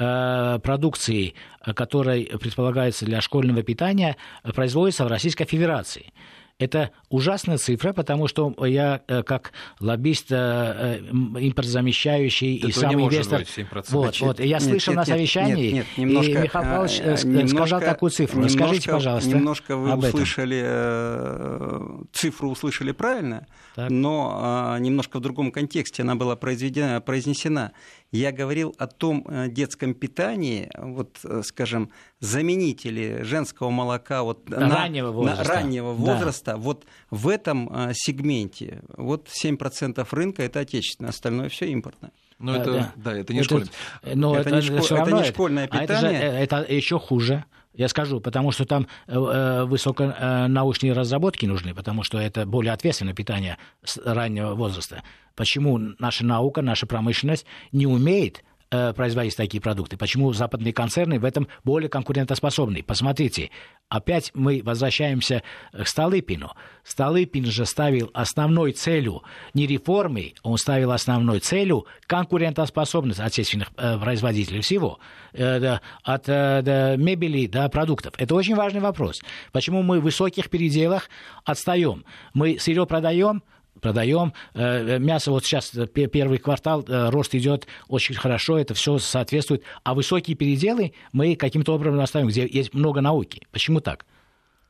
[0.00, 1.34] продукции,
[1.74, 4.16] которая предполагается для школьного питания,
[4.54, 6.12] производится в Российской Федерации.
[6.60, 13.44] Это ужасная цифра, потому что я э, как лоббист, э, э, импортозамещающий и сам инвестор...
[13.88, 17.80] Вот, вот, я слышал нет, на совещании, нет, нет, немножко, и Михаил Павлович немножко, сказал
[17.80, 18.36] такую цифру.
[18.40, 22.08] Немножко, Расскажите, пожалуйста, Немножко вы об услышали, этом.
[22.12, 23.88] цифру услышали правильно, так.
[23.88, 27.72] но немножко в другом контексте она была произведена, произнесена.
[28.12, 35.12] Я говорил о том э, детском питании, вот, э, скажем, заменители женского молока вот раннего
[35.12, 36.56] возраста, на раннего возраста да.
[36.56, 42.10] вот в этом э, сегменте вот 7% рынка это отечественное, остальное все импортное.
[42.40, 43.70] Но это, да, да, это не это, школьное.
[44.14, 44.98] Но это, это, не, школ...
[44.98, 45.88] это не школьное питание.
[45.88, 47.44] А это, же, это еще хуже.
[47.72, 53.58] Я скажу, потому что там э, высоконаучные разработки нужны, потому что это более ответственное питание
[53.84, 55.02] с раннего возраста.
[55.36, 59.96] Почему наша наука, наша промышленность не умеет Э, производить такие продукты.
[59.96, 62.84] Почему западные концерны в этом более конкурентоспособны?
[62.84, 63.50] Посмотрите,
[63.88, 66.52] опять мы возвращаемся к Столыпину.
[66.84, 74.60] Столыпин же ставил основной целью не реформы, он ставил основной целью конкурентоспособность отечественных э, производителей
[74.60, 75.00] всего,
[75.32, 78.14] э, да, от э, да, мебели до продуктов.
[78.18, 79.20] Это очень важный вопрос.
[79.50, 81.10] Почему мы в высоких пределах
[81.44, 82.04] отстаем?
[82.34, 83.42] Мы сырье продаем,
[83.80, 84.32] продаем.
[84.54, 89.62] Э, мясо вот сейчас э, первый квартал, э, рост идет очень хорошо, это все соответствует.
[89.82, 93.46] А высокие переделы мы каким-то образом оставим, где есть много науки.
[93.50, 94.06] Почему так?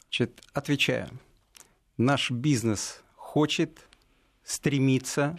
[0.09, 1.09] Значит, отвечаю.
[1.96, 3.87] Наш бизнес хочет,
[4.42, 5.38] стремится,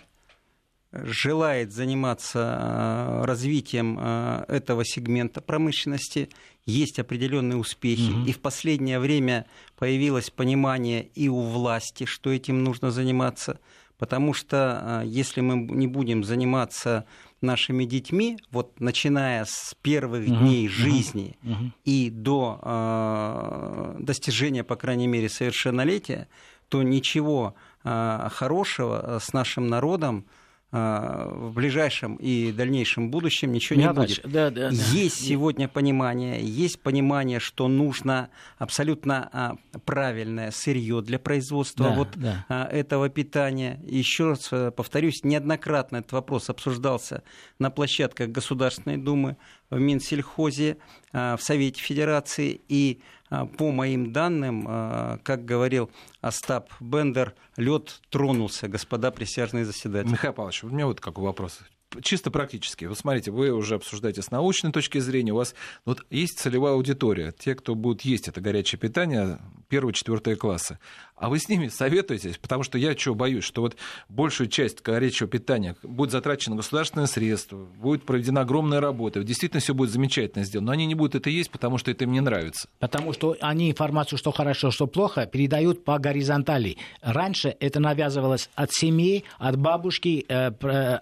[0.92, 6.30] желает заниматься развитием этого сегмента промышленности–
[6.66, 8.26] есть определенные успехи, угу.
[8.26, 9.46] и в последнее время
[9.78, 13.60] появилось понимание и у власти, что этим нужно заниматься,
[13.98, 17.06] потому что а, если мы не будем заниматься
[17.42, 21.72] нашими детьми, вот начиная с первых угу, дней жизни угу.
[21.86, 26.28] и до э, достижения, по крайней мере, совершеннолетия,
[26.70, 30.26] то ничего э, хорошего с нашим народом
[30.72, 34.22] в ближайшем и дальнейшем будущем ничего не будет.
[34.24, 34.76] Да, да, да.
[34.94, 39.56] Есть сегодня понимание, есть понимание, что нужно абсолютно а,
[39.86, 42.46] правильное сырье для производства да, вот да.
[42.48, 43.82] А, этого питания.
[43.86, 47.24] Еще раз э, повторюсь, неоднократно этот вопрос обсуждался
[47.60, 49.36] на площадках Государственной Думы,
[49.72, 50.78] в Минсельхозе,
[51.12, 58.68] в Совете Федерации и а, по моим данным, а, как говорил Остап Бендер, лед тронулся,
[58.68, 60.12] господа присяжные заседатели.
[60.12, 61.60] Михаил Павлович, у меня вот какой вопрос.
[62.02, 62.86] Чисто практически.
[62.86, 67.34] Вот смотрите, вы уже обсуждаете с научной точки зрения, у вас вот есть целевая аудитория,
[67.38, 70.80] те, кто будут есть это горячее питание, первые, четвертые классы.
[71.16, 72.38] А вы с ними советуетесь?
[72.38, 73.76] Потому что я чего боюсь, что вот
[74.10, 79.92] большую часть горячего питания будет затрачено государственные средства, будет проведена огромная работа, действительно все будет
[79.92, 82.68] замечательно сделано, но они не будут это есть, потому что это им не нравится.
[82.80, 86.78] Потому что они информацию, что хорошо, что плохо, передают по горизонтали.
[87.02, 90.52] Раньше это навязывалось от семьи, от бабушки, э,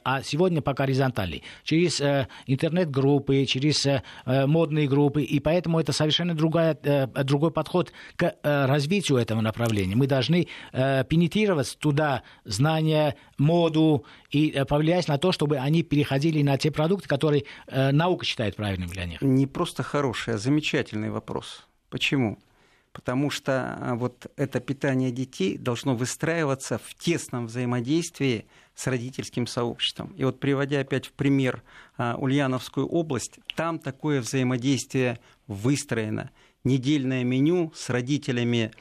[0.03, 1.43] а сегодня по горизонтали.
[1.63, 6.75] Через э, интернет-группы, через э, модные группы, и поэтому это совершенно другая,
[7.23, 9.95] другой подход к развитию этого направления.
[9.95, 16.41] Мы должны э, пенетрировать туда знания, моду и э, повлиять на то, чтобы они переходили
[16.41, 19.21] на те продукты, которые э, наука считает правильными для них.
[19.21, 21.67] Не просто хороший, а замечательный вопрос.
[21.89, 22.39] Почему?
[22.91, 28.45] Потому что вот это питание детей должно выстраиваться в тесном взаимодействии
[28.79, 30.13] с родительским сообществом.
[30.17, 31.63] И вот приводя опять в пример
[31.97, 36.31] а, Ульяновскую область, там такое взаимодействие выстроено.
[36.63, 38.71] Недельное меню с родителями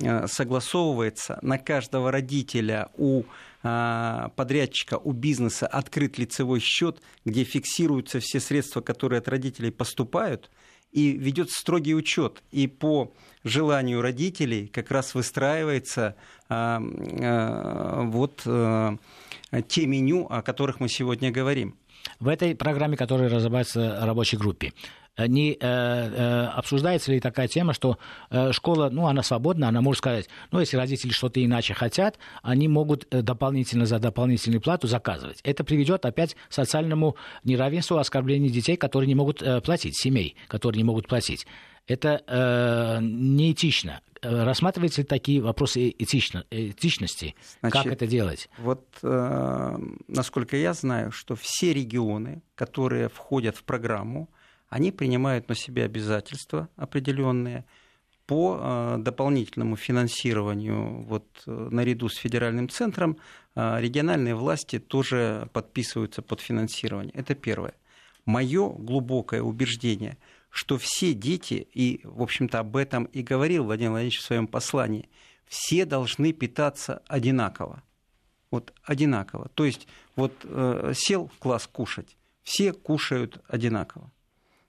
[0.00, 3.24] Э, согласовывается на каждого родителя у
[3.64, 10.50] э, подрядчика, у бизнеса открыт лицевой счет, где фиксируются все средства, которые от родителей поступают,
[10.92, 12.42] и ведет строгий учет.
[12.50, 13.12] И по
[13.44, 16.16] желанию родителей как раз выстраивается
[16.48, 16.78] э,
[18.04, 18.42] вот
[19.68, 21.76] те меню, о которых мы сегодня говорим.
[22.20, 24.72] В этой программе, которая разрабатывается рабочей группе,
[25.26, 27.98] не э, э, обсуждается ли такая тема, что
[28.30, 32.68] э, школа, ну, она свободна, она может сказать, ну, если родители что-то иначе хотят, они
[32.68, 35.40] могут э, дополнительно за дополнительную плату заказывать.
[35.42, 40.78] Это приведет опять к социальному неравенству, оскорблению детей, которые не могут э, платить, семей, которые
[40.78, 41.46] не могут платить.
[41.86, 44.00] Это э, неэтично.
[44.20, 47.34] Рассматриваются ли такие вопросы этично, этичности?
[47.60, 48.50] Значит, как это делать?
[48.58, 49.76] Вот, э,
[50.08, 54.28] насколько я знаю, что все регионы, которые входят в программу,
[54.68, 57.64] они принимают на себя обязательства определенные
[58.26, 63.16] по э, дополнительному финансированию вот, э, наряду с федеральным центром
[63.54, 67.12] э, региональные власти тоже подписываются под финансирование.
[67.14, 67.72] Это первое.
[68.26, 70.18] Мое глубокое убеждение,
[70.50, 75.08] что все дети, и, в общем-то, об этом и говорил Владимир Владимирович в своем послании,
[75.46, 77.82] все должны питаться одинаково.
[78.50, 79.48] Вот одинаково.
[79.54, 84.10] То есть вот э, сел в класс кушать, все кушают одинаково.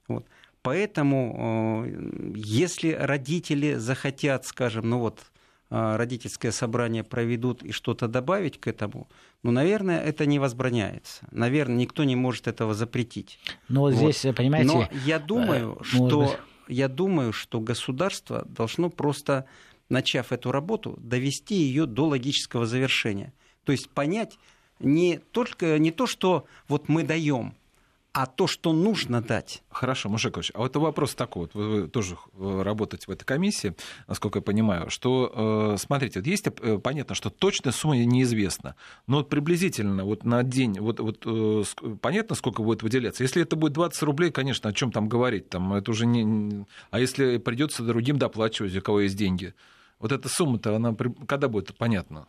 [0.09, 0.25] Вот.
[0.61, 5.21] Поэтому, э, если родители захотят, скажем, ну вот,
[5.69, 9.07] э, родительское собрание проведут и что-то добавить к этому,
[9.41, 11.27] ну, наверное, это не возбраняется.
[11.31, 13.39] Наверное, никто не может этого запретить.
[13.69, 13.93] Но вот.
[13.93, 14.67] здесь, понимаете...
[14.67, 16.35] Но я думаю, э, что,
[16.67, 19.45] я думаю, что государство должно просто,
[19.87, 23.31] начав эту работу, довести ее до логического завершения.
[23.63, 24.37] То есть понять
[24.79, 27.53] не только не то, что вот мы даем,
[28.21, 29.63] а то, что нужно дать.
[29.69, 33.75] Хорошо, Мужикович, а вот вопрос такой, вот вы, тоже э, работаете в этой комиссии,
[34.09, 38.75] насколько я понимаю, что, э, смотрите, вот есть, э, понятно, что точная сумма неизвестна,
[39.07, 41.25] но вот приблизительно вот на день, вот, вот
[42.01, 43.23] понятно, сколько будет выделяться.
[43.23, 46.65] Если это будет 20 рублей, конечно, о чем там говорить, там, это уже не...
[46.91, 49.53] А если придется другим доплачивать, у кого есть деньги,
[49.97, 50.93] вот эта сумма-то, она
[51.25, 52.27] когда будет понятно?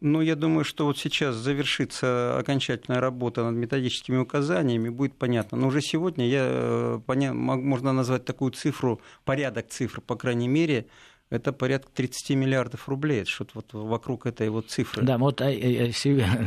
[0.00, 5.58] Ну, я думаю, что вот сейчас завершится окончательная работа над методическими указаниями, будет понятно.
[5.58, 10.86] Но уже сегодня я, э, можно назвать такую цифру, порядок цифр, по крайней мере,
[11.30, 15.02] это порядка 30 миллиардов рублей, что-то вот вокруг этой вот цифры.
[15.02, 15.92] Да, вот э, э,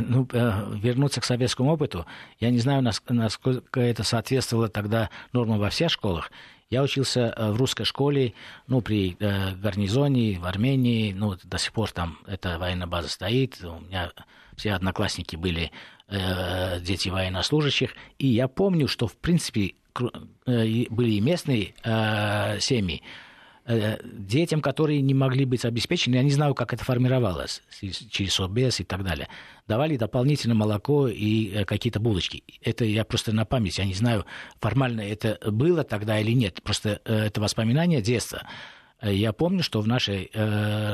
[0.07, 2.05] ну, вернуться к советскому опыту,
[2.39, 6.31] я не знаю, насколько это соответствовало тогда нормам во всех школах.
[6.71, 8.33] Я учился э, в русской школе,
[8.65, 13.61] ну, при э, гарнизоне в Армении, ну, до сих пор там эта военная база стоит,
[13.61, 14.13] у меня
[14.55, 15.69] все одноклассники были
[16.07, 19.73] э, дети военнослужащих, и я помню, что, в принципе,
[20.45, 23.03] э, были и местные э, семьи,
[24.03, 27.61] детям, которые не могли быть обеспечены, я не знаю, как это формировалось,
[28.09, 29.27] через ОБС и так далее,
[29.67, 32.43] давали дополнительно молоко и э, какие-то булочки.
[32.61, 34.25] Это я просто на память, я не знаю,
[34.59, 38.47] формально это было тогда или нет, просто э, это воспоминание детства.
[39.01, 40.29] Я помню, что в нашей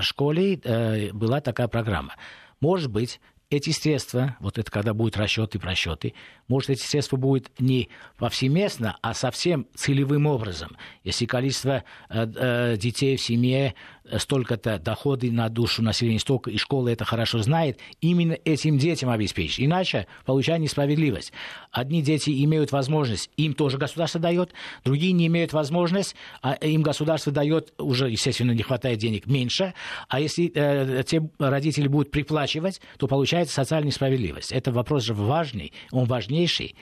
[0.02, 2.16] школе была такая программа.
[2.62, 6.14] Может быть, эти средства, вот это когда будут расчеты, просчеты,
[6.48, 10.76] может, эти средства будут не повсеместно, а совсем целевым образом.
[11.04, 13.76] Если количество э, э, детей в семье
[14.18, 19.66] столько-то доходы на душу населения, столько, и школа это хорошо знает, именно этим детям обеспечить.
[19.66, 21.34] Иначе получая несправедливость.
[21.72, 27.32] Одни дети имеют возможность, им тоже государство дает, другие не имеют возможность, а им государство
[27.32, 29.74] дает, уже, естественно, не хватает денег, меньше,
[30.08, 34.52] а если э, те родители будут приплачивать, то получается социальная несправедливость.
[34.52, 36.76] Это вопрос же важный, он важнейший.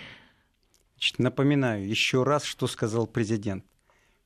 [1.18, 3.64] Напоминаю еще раз, что сказал президент.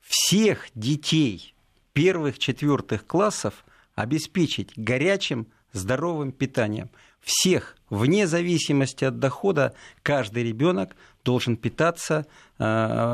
[0.01, 1.53] Всех детей
[1.93, 3.65] первых, четвертых классов
[3.95, 6.89] обеспечить горячим, здоровым питанием.
[7.21, 12.25] Всех, вне зависимости от дохода, каждый ребенок должен питаться,
[12.57, 12.63] э,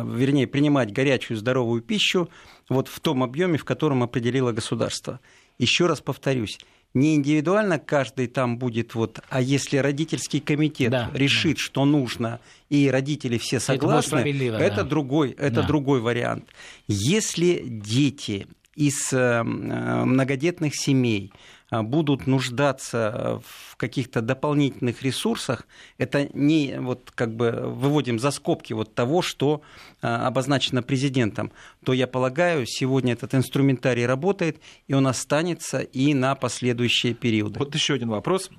[0.07, 2.29] вернее, принимать горячую здоровую пищу
[2.69, 5.19] вот в том объеме, в котором определило государство.
[5.57, 6.59] Еще раз повторюсь,
[6.93, 11.61] не индивидуально каждый там будет вот, а если родительский комитет да, решит, да.
[11.61, 14.83] что нужно, и родители все согласны, это, это да.
[14.83, 15.67] другой, это да.
[15.67, 16.45] другой вариант.
[16.87, 21.31] Если дети из э, э, многодетных семей
[21.69, 25.67] а, будут нуждаться в каких-то дополнительных ресурсах,
[25.97, 29.61] это не вот как бы выводим за скобки вот того, что
[30.01, 31.51] обозначено президентом,
[31.83, 37.57] то я полагаю, сегодня этот инструментарий работает, и он останется и на последующие периоды.
[37.57, 38.51] Вот еще один вопрос.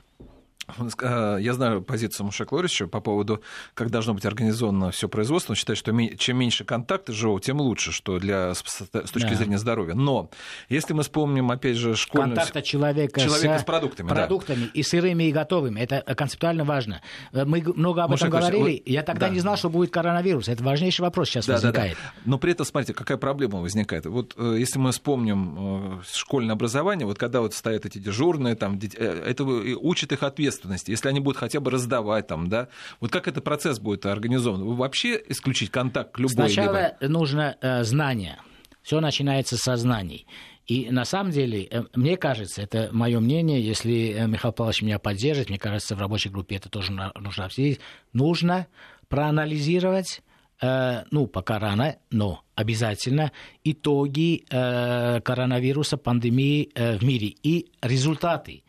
[1.00, 3.42] Э, я знаю позицию Мушек Лорича по поводу,
[3.74, 5.52] как должно быть организовано все производство.
[5.52, 9.34] Он считает, что чем меньше контакты живого, тем лучше, что для, с точки да.
[9.34, 9.94] зрения здоровья.
[9.94, 10.30] Но
[10.68, 12.36] если мы вспомним, опять же, школьную...
[12.36, 14.08] Контакта человека, человека с, с продуктами.
[14.08, 14.70] Продуктами да.
[14.74, 15.80] и сырыми, и готовыми.
[15.80, 17.00] Это концептуально важно.
[17.32, 18.62] Э, мы много об этом говорили.
[18.62, 18.82] Вы...
[18.86, 19.34] Я тогда да.
[19.34, 20.48] не знал, что будет коронавирус.
[20.48, 21.96] Это важнейший вопрос сейчас да, возникает.
[21.96, 22.22] Да, да.
[22.24, 24.06] Но при этом, смотрите, какая проблема возникает.
[24.06, 29.44] Вот э, если мы вспомним школьное образование, вот когда вот стоят эти дежурные, там, это
[29.44, 32.68] учат их ответственности ответственности, если они будут хотя бы раздавать там, да,
[33.00, 34.64] вот как этот процесс будет организован?
[34.64, 37.12] Вы вообще исключить контакт к любой Сначала либо...
[37.12, 38.38] нужно э, знание.
[38.82, 40.26] Все начинается со знаний.
[40.66, 44.98] И на самом деле, э, мне кажется, это мое мнение, если э, Михаил Павлович меня
[44.98, 47.80] поддержит, мне кажется, в рабочей группе это тоже нужно обсудить,
[48.12, 48.66] нужно
[49.08, 50.22] проанализировать
[50.60, 53.32] э, ну, пока рано, но обязательно
[53.64, 58.64] итоги коронавируса, пандемии в мире и результаты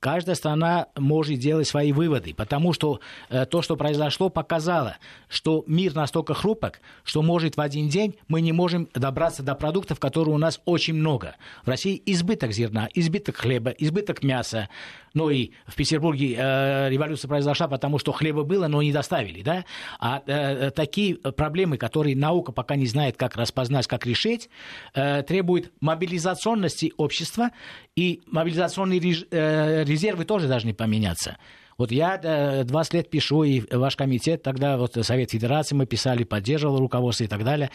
[0.00, 4.96] каждая страна может делать свои выводы, потому что э, то, что произошло, показало,
[5.28, 9.98] что мир настолько хрупок, что может в один день мы не можем добраться до продуктов,
[10.00, 11.36] которые у нас очень много.
[11.64, 14.68] В России избыток зерна, избыток хлеба, избыток мяса.
[15.16, 19.40] Ну и в Петербурге э, революция произошла, потому что хлеба было, но не доставили.
[19.40, 19.64] Да?
[19.98, 24.50] А э, такие проблемы, которые наука пока не знает, как распознать, как решить,
[24.92, 27.48] э, требуют мобилизационности общества
[27.96, 31.38] и мобилизационный режим э, резервы тоже должны поменяться.
[31.78, 36.24] Вот я 20 э, лет пишу, и ваш комитет, тогда вот Совет Федерации мы писали,
[36.24, 37.70] поддерживал руководство и так далее.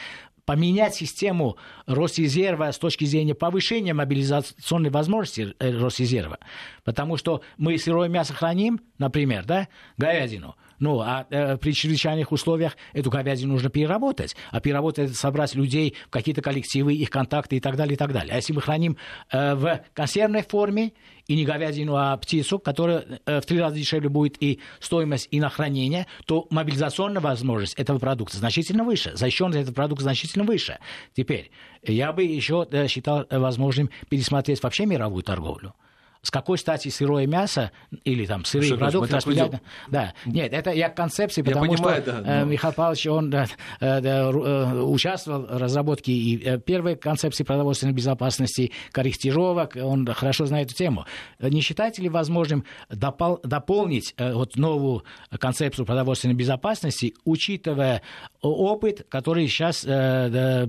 [0.45, 6.39] Поменять систему Росрезерва с точки зрения повышения мобилизационной возможности э, Росрезерва.
[6.83, 12.75] Потому что мы сырое мясо храним, например, да, говядину– ну, а э, при чрезвычайных условиях
[12.91, 14.35] эту говядину нужно переработать.
[14.49, 18.33] А переработать собрать людей в какие-то коллективы, их контакты и так далее, и так далее.
[18.33, 18.97] А если мы храним
[19.31, 20.91] э, в консервной форме,
[21.27, 25.39] и не говядину, а птицу, которая э, в три раза дешевле будет и стоимость, и
[25.39, 30.79] на хранение, то мобилизационная возможность этого продукта значительно выше, защищенность этого продукта значительно выше.
[31.13, 31.51] Теперь,
[31.83, 35.75] я бы еще э, считал возможным пересмотреть вообще мировую торговлю
[36.21, 37.71] с какой стати сырое мясо
[38.03, 39.61] или там сырые Что, продукты распределять.
[39.89, 42.51] Да, нет, это я к концепции, потому я понимаю, что да, э, но...
[42.51, 43.47] Михаил Павлович, он да,
[43.79, 50.67] да, э, участвовал в разработке и э, первой концепции продовольственной безопасности, корректировок, он хорошо знает
[50.67, 51.05] эту тему.
[51.39, 55.03] Не считаете ли возможным допол- дополнить вот новую
[55.39, 58.03] концепцию продовольственной безопасности, учитывая
[58.41, 60.67] опыт, который сейчас э,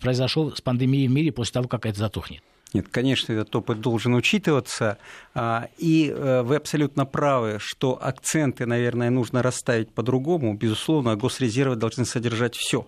[0.00, 2.42] произошел с пандемией в мире после того, как это затухнет?
[2.72, 4.98] Нет, конечно, этот опыт должен учитываться.
[5.34, 10.54] А, и э, вы абсолютно правы, что акценты, наверное, нужно расставить по-другому.
[10.54, 12.86] Безусловно, госрезервы должны содержать все.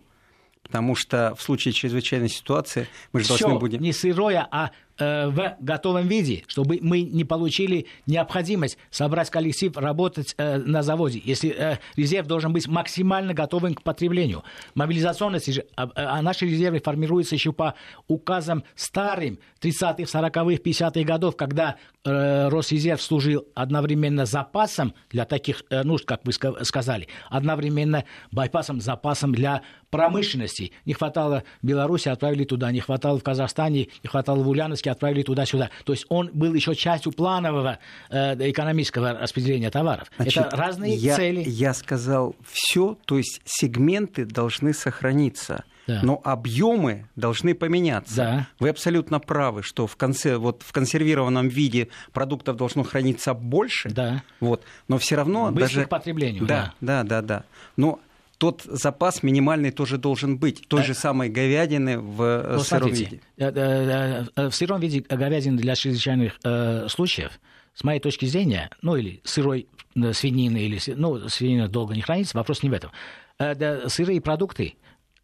[0.63, 3.83] Потому что в случае чрезвычайной ситуации мы же должны будем...
[3.83, 10.59] не сырое, а в готовом виде, чтобы мы не получили необходимость собрать коллектив, работать э,
[10.59, 11.21] на заводе.
[11.25, 14.45] Если э, резерв должен быть максимально готовым к потреблению.
[14.75, 17.75] Мобилизационность же, а, а наши резервы формируются еще по
[18.07, 26.21] указам старым 30-х, 40-х, 50-х годов, когда Росрезерв служил одновременно запасом для таких нужд, как
[26.25, 29.63] вы сказали, одновременно байпасом, запасом для
[29.95, 30.73] промышленности.
[30.85, 35.23] Не хватало в Беларуси, отправили туда, не хватало в Казахстане, не хватало в Ульяновске, отправили
[35.23, 35.71] туда-сюда.
[35.85, 37.79] То есть он был еще частью планового
[38.11, 40.11] э, экономического распределения товаров.
[40.17, 41.45] Значит, Это разные я, цели.
[41.47, 45.65] Я сказал все, то есть сегменты должны сохраниться.
[45.87, 46.01] да.
[46.03, 48.17] но объемы должны поменяться.
[48.17, 48.49] Да.
[48.59, 54.23] Вы абсолютно правы, что в конце, вот в консервированном виде продуктов должно храниться больше, да.
[54.41, 55.87] вот, но все равно Быстро даже...
[55.87, 56.47] потреблению.
[56.47, 57.23] Да, да, да, да.
[57.23, 57.45] да.
[57.77, 58.01] Но
[58.39, 60.67] тот запас минимальный тоже должен быть.
[60.69, 63.21] Той же самой говядины в э, ну, сыром виде.
[63.37, 67.41] В сыром виде говядины для чрезвычайных э, случаев,
[67.75, 69.69] с моей точки зрения, ну или сырой
[70.13, 72.91] свинины, или ну, свинина долго не хранится, вопрос не в этом.
[73.39, 74.75] Э, сырые продукты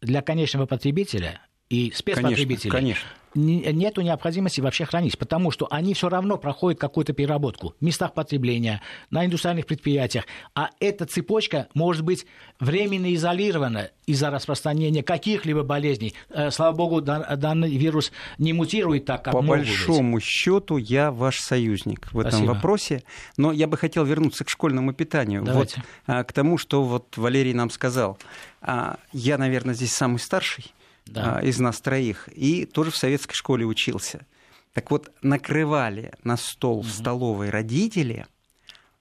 [0.01, 1.41] для конечного потребителя
[1.71, 3.71] и спецпотребителей конечно, конечно.
[3.71, 8.81] нету необходимости вообще хранить, потому что они все равно проходят какую-то переработку в местах потребления,
[9.09, 10.25] на индустриальных предприятиях.
[10.53, 12.25] А эта цепочка может быть
[12.59, 16.13] временно изолирована из-за распространения каких-либо болезней.
[16.29, 20.25] Э, слава богу, данный вирус не мутирует так, как По большому быть.
[20.25, 22.53] счету я ваш союзник в этом Спасибо.
[22.53, 23.03] вопросе.
[23.37, 25.41] Но я бы хотел вернуться к школьному питанию.
[25.41, 25.77] Давайте.
[25.77, 25.85] Вот,
[26.17, 28.17] а, к тому, что вот Валерий нам сказал.
[28.61, 30.73] А, я, наверное, здесь самый старший
[31.05, 31.37] да.
[31.37, 34.25] А, из нас троих, и тоже в советской школе учился.
[34.73, 36.87] Так вот, накрывали на стол угу.
[36.87, 38.25] в столовой родители,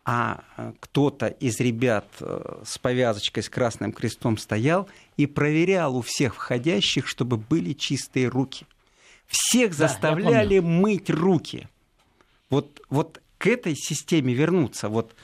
[0.04, 6.02] а э, кто-то из ребят э, с повязочкой, с красным крестом стоял и проверял у
[6.02, 8.66] всех входящих, чтобы были чистые руки.
[9.26, 11.68] Всех заставляли да, мыть руки.
[12.48, 14.88] Вот, вот к этой системе вернуться.
[14.88, 15.14] Вот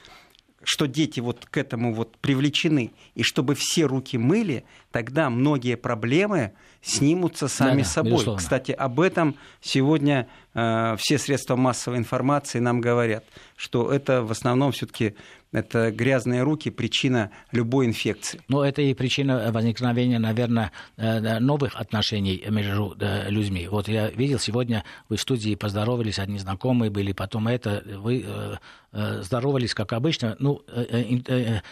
[0.67, 6.55] что дети вот к этому вот привлечены, и чтобы все руки мыли, тогда многие проблемы
[6.87, 8.13] снимутся сами да, собой.
[8.13, 8.39] Безусловно.
[8.39, 13.25] Кстати, об этом сегодня э, все средства массовой информации нам говорят,
[13.57, 15.17] что это в основном все-таки
[15.53, 18.41] это грязные руки причина любой инфекции.
[18.49, 23.67] Ну, это и причина возникновения, наверное, э, новых отношений между э, людьми.
[23.69, 29.23] Вот я видел сегодня, вы в студии поздоровались, одни знакомые были, потом это, вы э,
[29.23, 30.63] здоровались, как обычно, ну,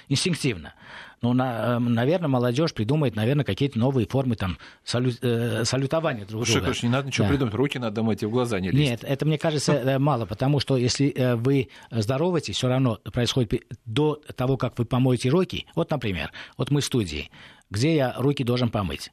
[0.08, 0.74] инстинктивно.
[1.22, 6.64] Ну, на, наверное, молодежь придумает, наверное, какие-то новые формы там салю, э, салютования друг друга.
[6.64, 7.30] Слушай, не надо ничего да.
[7.30, 8.90] придумать, руки надо мыть и в глаза не лезть.
[8.90, 14.56] Нет, это, мне кажется, мало, потому что если вы здороваетесь, все равно происходит до того,
[14.56, 15.66] как вы помоете руки.
[15.74, 17.30] Вот, например, вот мы в студии,
[17.70, 19.10] где я руки должен помыть.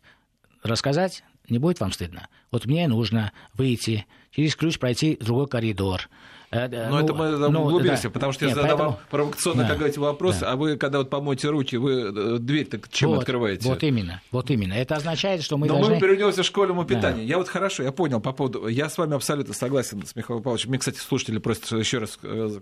[0.64, 2.28] Рассказать не будет вам стыдно?
[2.52, 7.30] Вот мне нужно выйти, через ключ пройти в другой коридор, Э, Но ну, это мы
[7.50, 8.10] ну, углубимся, да.
[8.10, 9.00] потому что я задавал поэтому...
[9.10, 9.70] провокационно, да.
[9.70, 10.52] как говорите, вопрос, да.
[10.52, 13.70] а вы, когда вот помоете руки, вы э, дверь-то чем вот, открываете?
[13.70, 14.74] Вот именно, вот именно.
[14.74, 15.96] Это означает, что мы Но должны...
[15.96, 17.20] мы вернемся к школьному питанию.
[17.26, 17.30] Да.
[17.30, 18.68] Я вот хорошо, я понял по поводу...
[18.68, 20.72] Я с вами абсолютно согласен с Михаилом Павловичем.
[20.72, 22.60] Мне, кстати, слушатели просят еще раз э,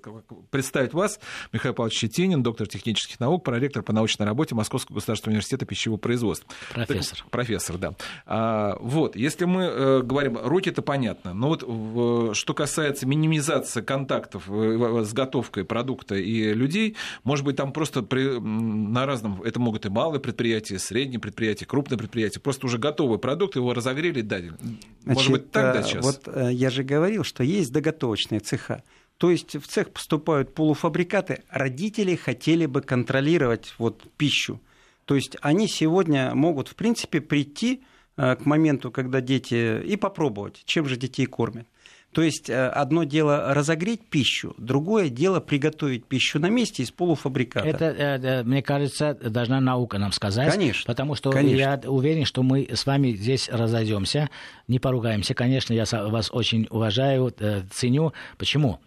[0.51, 1.19] представить вас.
[1.51, 6.47] Михаил Павлович Щетинин, доктор технических наук, проректор по научной работе Московского государственного университета пищевого производства.
[6.75, 7.17] Профессор.
[7.17, 7.95] Так, профессор, да.
[8.27, 14.43] А, вот, если мы э, говорим, руки-то понятно, но вот в, что касается минимизации контактов
[14.47, 19.89] с готовкой продукта и людей, может быть, там просто при, на разном, это могут и
[19.89, 24.49] малые предприятия, средние предприятия, крупные предприятия, просто уже готовый продукт, его разогрели и дали.
[24.49, 26.05] Может Значит, быть, так да, сейчас?
[26.05, 28.83] Вот э, я же говорил, что есть доготовочные цеха.
[29.17, 31.43] То есть в цех поступают полуфабрикаты.
[31.49, 34.61] Родители хотели бы контролировать вот пищу.
[35.03, 37.83] То есть они сегодня могут, в принципе, прийти
[38.15, 41.67] э, к моменту, когда дети, и попробовать, чем же детей кормят.
[42.11, 47.67] То есть э, одно дело разогреть пищу, другое дело приготовить пищу на месте из полуфабриката.
[47.67, 50.51] Это, э, мне кажется, должна наука нам сказать.
[50.51, 50.87] Конечно.
[50.87, 51.57] Потому что конечно.
[51.57, 54.29] я уверен, что мы с вами здесь разойдемся,
[54.67, 55.35] не поругаемся.
[55.35, 58.13] Конечно, я вас очень уважаю, э, ценю.
[58.39, 58.79] Почему?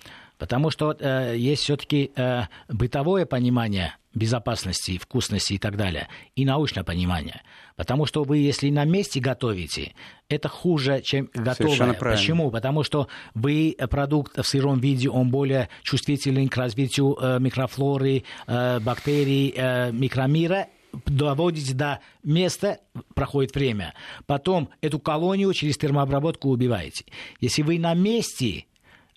[0.43, 6.83] Потому что э, есть все-таки э, бытовое понимание безопасности, вкусности и так далее, и научное
[6.83, 7.43] понимание.
[7.77, 9.95] Потому что вы, если на месте готовите,
[10.29, 11.93] это хуже, чем готовое.
[11.93, 12.51] Почему?
[12.51, 18.81] Потому что вы продукт в сыром виде, он более чувствителен к развитию э, микрофлоры, э,
[18.81, 20.67] бактерий, э, микромира,
[21.07, 22.81] доводите до места,
[23.15, 23.95] проходит время.
[24.27, 27.05] Потом эту колонию через термообработку убиваете.
[27.39, 28.72] Если вы на месте Э,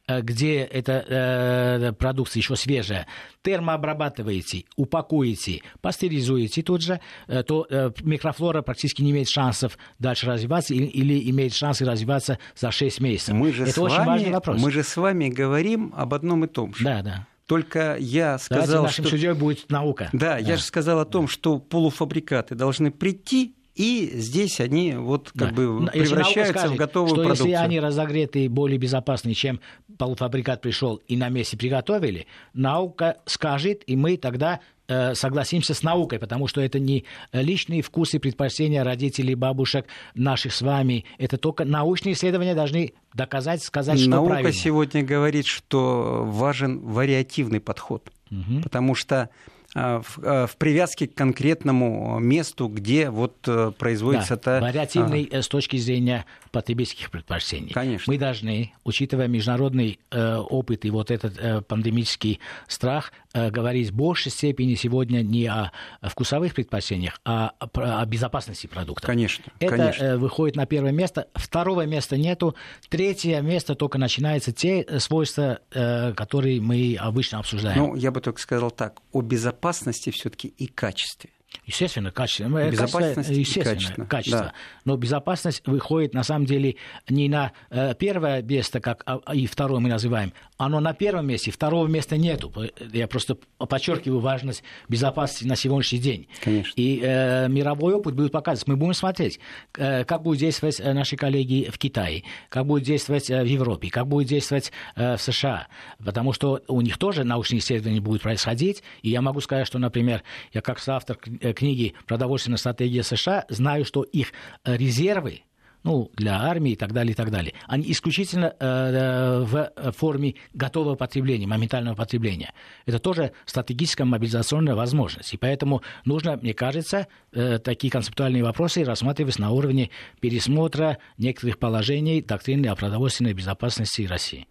[0.08, 3.08] где эта э, продукция еще свежая,
[3.42, 10.74] термообрабатываете, упакуете, пастеризуете тут же, э, то э, микрофлора практически не имеет шансов дальше развиваться
[10.74, 13.34] или, или имеет шансы развиваться за 6 месяцев.
[13.36, 14.62] Мы же Это очень вами, важный вопрос.
[14.62, 16.84] Мы же с вами говорим об одном и том же.
[16.84, 17.28] Да, да.
[17.48, 19.12] Только я сказал, Давайте нашим что...
[19.12, 20.10] судьей будет наука.
[20.14, 25.32] Да, да, я же сказал о том, что полуфабрикаты должны прийти и здесь они вот
[25.36, 25.56] как да.
[25.56, 27.48] бы превращаются скажет, в готовую что продукцию.
[27.50, 29.60] Если они разогреты более безопасны, чем
[29.98, 36.20] полуфабрикат пришел и на месте приготовили, наука скажет, и мы тогда э, согласимся с наукой,
[36.20, 37.04] потому что это не
[37.34, 41.04] личные вкусы, предпочтения родителей, бабушек наших с вами.
[41.18, 44.54] Это только научные исследования должны доказать, сказать, что Наука правильно.
[44.54, 48.62] сегодня говорит, что важен вариативный подход, угу.
[48.64, 49.30] потому что
[49.76, 53.48] в, в привязке к конкретному месту, где вот
[53.78, 54.66] производится да, это...
[54.66, 55.42] Вариативный а...
[55.42, 57.74] с точки зрения потребительских предпочтений.
[57.74, 58.12] Конечно.
[58.12, 63.94] Мы должны, учитывая международный э, опыт и вот этот э, пандемический страх, э, говорить в
[63.94, 65.72] большей степени сегодня не о
[66.02, 69.06] вкусовых предпочтениях, а о, безопасности продукта.
[69.06, 69.46] Конечно.
[69.60, 70.04] Это конечно.
[70.04, 71.28] Э, выходит на первое место.
[71.36, 72.56] Второго места нету.
[72.90, 77.78] Третье место только начинается те свойства, э, которые мы обычно обсуждаем.
[77.78, 79.02] Ну, я бы только сказал так.
[79.12, 81.30] О безопасности все-таки и качестве.
[81.66, 82.70] Естественно, качество.
[82.70, 84.06] Безопасность естественно, и качество.
[84.06, 84.40] качество.
[84.40, 84.54] Да.
[84.86, 86.76] Но безопасность выходит, на самом деле,
[87.10, 90.34] не на э, первое место, как а, и второе мы называем.
[90.58, 92.54] Оно на первом месте, второго места нету.
[92.94, 96.28] Я просто подчеркиваю важность безопасности на сегодняшний день.
[96.42, 96.72] Конечно.
[96.76, 98.68] И э, мировой опыт будет показывать.
[98.68, 99.40] Мы будем смотреть,
[99.78, 104.08] э, как будут действовать э, наши коллеги в Китае, как будут действовать в Европе, как
[104.08, 105.68] будут действовать в США.
[106.04, 108.84] Потому что у них тоже научные исследования будут происходить.
[109.02, 111.18] И я могу сказать, что, например, я как соавтор
[111.54, 114.34] книги «Продовольственная стратегия США», знаю, что их
[114.64, 115.42] э, резервы
[115.86, 117.54] ну, для армии и так далее, и так далее.
[117.68, 122.54] Они исключительно э, в форме готового потребления, моментального потребления.
[122.88, 125.36] Это тоже стратегическая мобилизационная возможность.
[125.36, 129.92] И поэтому нужно, мне кажется, э, такие концептуальные вопросы рассматривать на уровне
[130.22, 134.48] пересмотра некоторых положений доктрины о продовольственной безопасности России.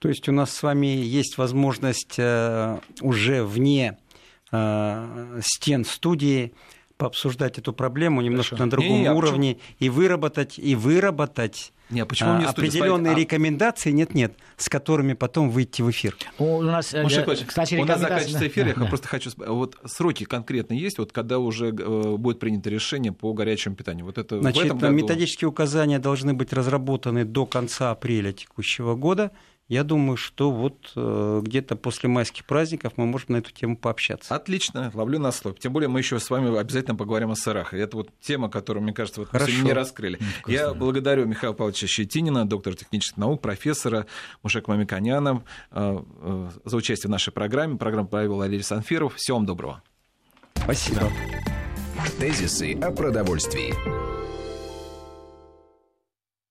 [0.00, 4.03] То есть у нас с вами есть возможность э, уже вне Э,
[5.42, 6.52] стен студии
[6.96, 8.64] пообсуждать эту проблему немножко Хорошо.
[8.64, 9.76] на другом не, не, уровне почему?
[9.80, 13.24] и выработать и выработать не, а почему не определенные стоит?
[13.24, 16.16] рекомендации нет нет с которыми потом выйти в эфир.
[16.38, 18.86] У нас, Маша, я, кстати, у нас заканчивается эфир, да, я да.
[18.86, 23.74] просто хочу вот сроки конкретно есть, вот когда уже э, будет принято решение по горячему
[23.74, 24.06] питанию.
[24.06, 24.94] Вот это Значит, в этом году...
[24.94, 29.32] методические указания должны быть разработаны до конца апреля текущего года.
[29.68, 34.34] Я думаю, что вот э, где-то после майских праздников мы можем на эту тему пообщаться.
[34.34, 35.56] Отлично, ловлю на слово.
[35.58, 37.72] Тем более мы еще с вами обязательно поговорим о сырах.
[37.72, 40.18] Это вот тема, которую, мне кажется, вот мы сегодня не раскрыли.
[40.40, 40.52] Вкусно.
[40.52, 44.06] Я благодарю Михаила Павловича Щетинина, доктора технических наук, профессора
[44.42, 47.78] Мушек Мамиканяна э, э, за участие в нашей программе.
[47.78, 49.14] Программу провел Валерий Санфиров.
[49.14, 49.82] Всего вам доброго.
[50.56, 51.10] Спасибо.
[52.18, 53.72] Тезисы о продовольствии.